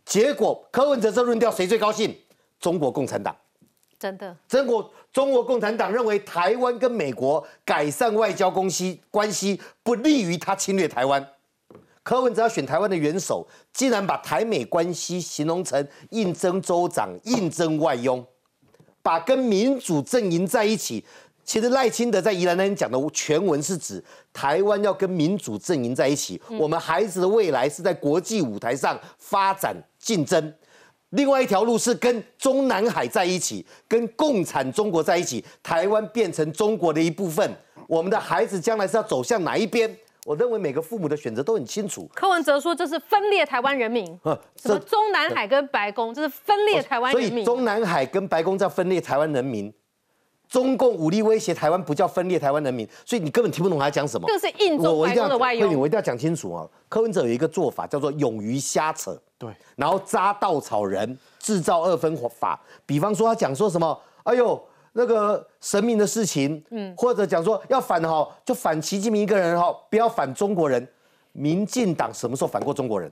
[0.05, 2.15] 结果柯文哲这论调谁最高兴？
[2.59, 3.35] 中国共产党。
[3.99, 11.27] 真的，中国中国共产党认为台湾跟美国改善外交关系关系不利于他侵略台湾。
[12.03, 18.25] 柯文哲要选台湾的元首，竟然把台美关系形容成应征州长、应征外佣，
[19.01, 21.03] 把跟民主阵营在一起。
[21.43, 30.53] 其实赖清德在宜兰那天讲的全文是指台湾要跟民主阵营在一起，我们孩子的未来是在国际舞台上发展竞争。
[31.11, 37.55] 另外一条路是跟中南海在一起，跟共产中国在一起，台湾变成中国的一部分。
[37.87, 39.95] 我们的孩子将来是要走向哪一边？
[40.25, 42.05] 我认为每个父母的选择都很清楚。
[42.13, 44.05] 柯文哲说这是分裂台湾人民，
[44.61, 47.31] 什么中南海跟白宫，这是分裂台湾人民。
[47.31, 49.73] 所以中南海跟白宫在分裂台湾人民。
[50.49, 54.25] 中共武力威胁台湾，不叫分裂台湾人民，所以你根本听不懂他讲什么。
[54.27, 55.77] 这是印中白宫的外用。
[55.77, 56.65] 我一定要讲清楚啊！
[56.87, 62.59] 柯文哲有一个做法叫做勇于瞎扯，对，然后扎稻草人，制造二分法。
[62.85, 64.59] 比方说他讲说什么，哎呦，
[64.93, 70.87] 那个神明的事情，嗯，或者讲说要反哈，就反习近平一个人哈，不要反中国人。
[71.33, 73.11] 民进党什么时候反过中国人？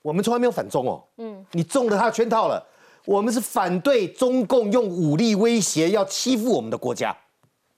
[0.00, 2.64] 我们从来没有反中哦，嗯，你中了他的圈套了。
[3.04, 7.14] 我们是反对中共用武力威胁要欺负我们的国家，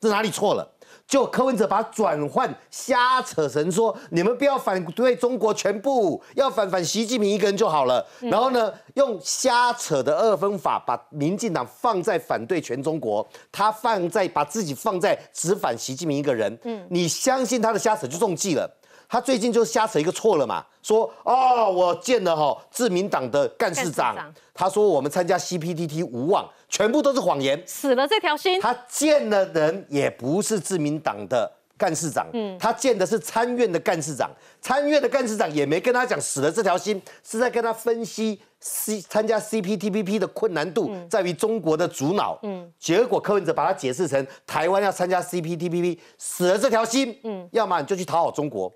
[0.00, 0.68] 这哪里错了？
[1.10, 8.06] 就柯文哲把转换瞎扯成说，你们不要反对中国全部，要反反习近平一个人就好了。
[8.20, 16.56] 然后呢，用瞎扯的二分法把民进党放在反对全中国，他放在把自己放在只反习近平一个人。
[16.62, 18.70] 嗯，你相信他的瞎扯就中计了。
[19.12, 24.16] 他最近就瞎扯一个错了嘛，说哦，我见了哈自民党的干事长，
[24.54, 28.60] 他说我们参加 CPTT 无望，全部都是谎言，死了这条心。
[28.60, 34.30] 他见了人也不是自民党的干事长，嗯，他见的是参院的干事长，
[34.60, 48.72] 参院的干事长也没跟他讲死了这条心，是在跟他分析 C 参加 CPTPP 的困难度在于中国的主脑，嗯，结果柯文哲把他解释成台湾要参加 CPTPP 死了这条心，嗯，要么你就去讨好中国。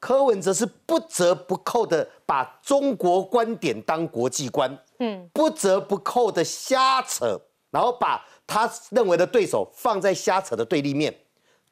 [0.00, 7.38] 柯文哲是不折不扣的把中国观点当国际观，嗯，不折不扣的瞎扯，
[7.70, 11.14] 然后把他认为的对手放在瞎扯的对立面，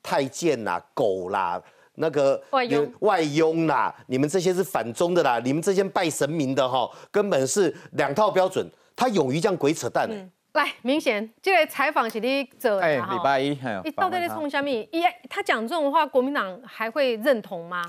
[0.02, 1.60] 太监啦、狗啦、
[1.94, 8.70] 那个外佣、外佣啦，你们这些是反中的啦，你们这些拜神明的哈，根本是两套标准。
[8.94, 10.08] 他勇于这样鬼扯淡。
[10.54, 13.50] 来，明显这个采访是你做的哈，礼拜一，
[13.84, 14.68] 你到底在冲什么？
[14.68, 17.82] 一他讲这种话，国民党还会认同吗？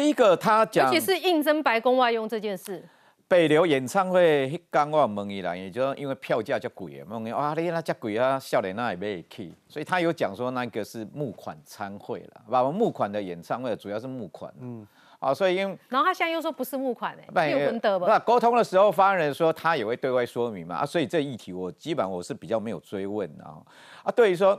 [0.00, 2.82] 第一个，他讲，尤其是应征白宫外佣这件事。
[3.28, 14.86] 北流演唱会迄天我问伊啦，也就因为票价较贵啊，问伊哇，你那较贵啊，少年那也没去，所以他有讲说那个是募款参会了，把募款的演唱会主要是募款，嗯，
[15.18, 18.06] 啊，所以因然后他现在又说不是募款哎，有文德吧？
[18.08, 23.60] 那沟通的时候，发言人说他也会对外说明嘛，啊，所以这议题我基本上我是比较没有追问啊，
[24.02, 24.58] 啊，对于说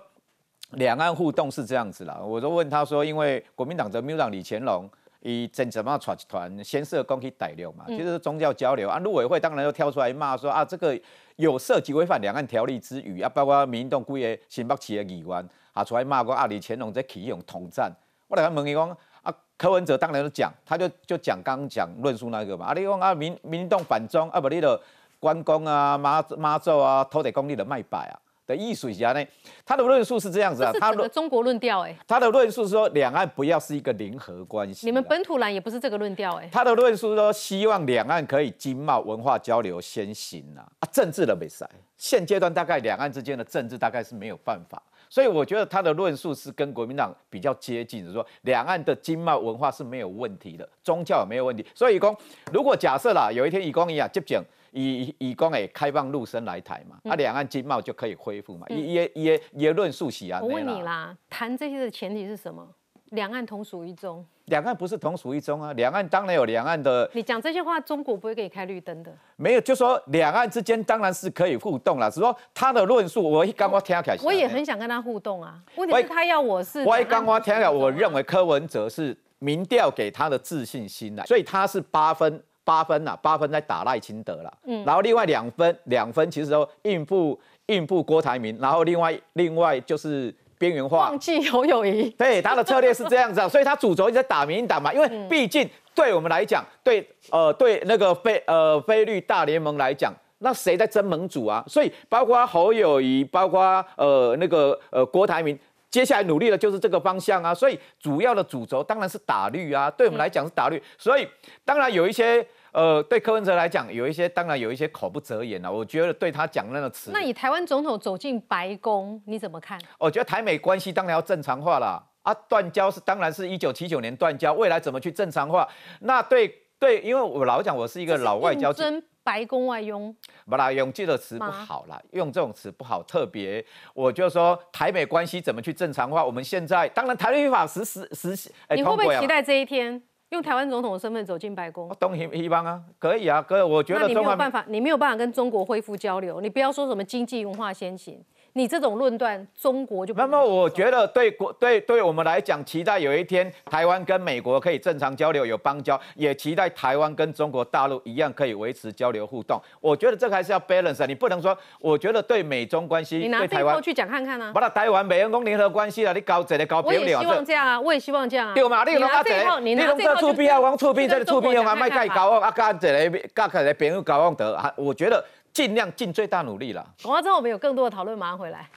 [0.73, 4.87] 两岸互动是这样子啦，我都问他说，因为国民党的秘书长李乾隆。
[5.21, 8.99] 以真怎么传集团先社工去逮六嘛，就是宗教交流啊。
[8.99, 10.99] 陆委会当然又跳出来骂说啊，这个
[11.35, 17.91] 有涉及违反两岸条例之余啊，包括民动规个新北市的议员啊出来骂过啊，李乾隆在启用统战。
[18.27, 18.89] 我来问伊讲
[19.21, 22.67] 啊，柯文哲当然都讲，他就就讲刚讲论述那个嘛。
[22.67, 24.79] 啊，你讲啊民民动反中啊，不你的
[25.19, 29.23] 关公啊妈妈祖啊土地公你的卖摆啊，的艺术家呢，
[29.65, 34.85] 他的论述是这样子啊，他的中国论调哎，他的论述是说两岸不要是一个零和关系。
[34.85, 44.81] 你们本土蓝也不是这个论调哎，他的论述说希望两岸可以经贸文化交流先行啊，啊政治的没塞，现阶段大概两岸之间的政治大概是没有办法。
[45.09, 51.65] 所以我觉得他的论述是跟国民党比较接近，的，说两岸的经贸文化是没有问题的，宗教也没有问题。
[51.75, 52.15] 所以，以公
[52.53, 54.41] 如果假设啦，有一天以公一样接讲，
[54.71, 58.65] 以以公诶开放陆生来台嘛，啊两岸经贸就可以恢复嘛。
[58.69, 60.39] 一也也也论述起啊。
[60.41, 62.67] 我问你啦，谈这些的前提是什么？
[63.11, 64.25] 两岸同属一中。
[64.45, 67.09] 两岸不是同属一中啊，两岸当然有两岸的。
[67.13, 69.13] 你讲这些话，中国不会给你开绿灯的。
[69.35, 72.09] 没有，就说两岸之间当然是可以互动了。
[72.09, 75.61] 只说他的论述，我一刚刚听起来，我也很想跟他互动啊。
[75.75, 76.83] 问题是他要我是。
[76.85, 84.53] 我一刚刚听起来，我认为柯文哲是民调给他的自信心了，所以他是八分八分呐，八分在打赖清德了。
[84.65, 84.83] 嗯。
[84.85, 90.33] 然后另外两分两分其实都应付应付郭台铭，然后另外另外就是。
[90.61, 92.07] 边缘化，忘记侯友谊。
[92.11, 94.93] 对，他的策略是这样子，所以他主轴一直在打民进党嘛。
[94.93, 101.63] 因为毕竟对我们来讲，对呃对那个菲呃菲律大联盟来讲，那谁在争盟主啊？
[101.67, 105.57] 所以包括侯友谊，包括呃那个呃郭台铭，
[105.91, 107.53] 接下来努力的就是这个方向啊。
[107.53, 110.81] 所以主要的主轴当然是打绿啊，对我们来讲是打绿。
[110.97, 111.27] 所以
[111.63, 112.43] 当然有一些。
[112.73, 115.69] 呃，对柯文哲来讲，有一些当然有一些口不择言了。
[115.69, 119.77] 我觉得对他讲那个词，那以台湾总统走进白宫，你怎么看？
[119.99, 125.67] 我觉得台美关系当然要正常化了啊，断交是当然是一九七九年断交，未来怎么去正常化？
[125.99, 126.47] 那对
[126.79, 128.71] 对，因为我老讲我是一个老外交。
[128.71, 130.15] 真白宫外佣。
[130.49, 133.01] 不啦，用这个词不好啦，用这种词不好。
[133.03, 133.63] 特别，
[133.93, 136.23] 我就说台美关系怎么去正常化？
[136.23, 140.01] 我们现在当然台律法实实实施，你会不会期待这一天？
[140.29, 143.61] 用台湾总统的身份走进白宫，东西一帮啊，可以啊，可以。
[143.61, 146.39] 我觉得你没有办法，你没有办法跟中国恢复交流。
[146.39, 148.23] 你不要说什么经济文化先行。
[148.53, 159.61] 你这种论断，中国就那么我觉得对国对对我们来讲，期待有一天台湾跟美国可以正常交流，有邦交，也期待台湾跟中国大陆一样可以维持交流互动。
[159.79, 164.51] 我觉得这个还是要 balance，你不能说，我觉得对美中关系，你拿背后去讲看看啊。
[164.53, 167.03] 把台湾美人公联合关系啊，你搞这个搞别了。
[167.03, 168.53] 我也希望这样啊，我也希望这样啊。
[168.53, 175.23] 对嘛，你拿背后，你拿这出兵啊，往出兵，这里出兵用啊，卖盖搞啊，搞这个搞起来别人搞忘得啊，我觉得
[175.53, 176.95] 尽量尽最大努力了。
[177.03, 178.69] 广告之后我们有更多的讨论，马上回来。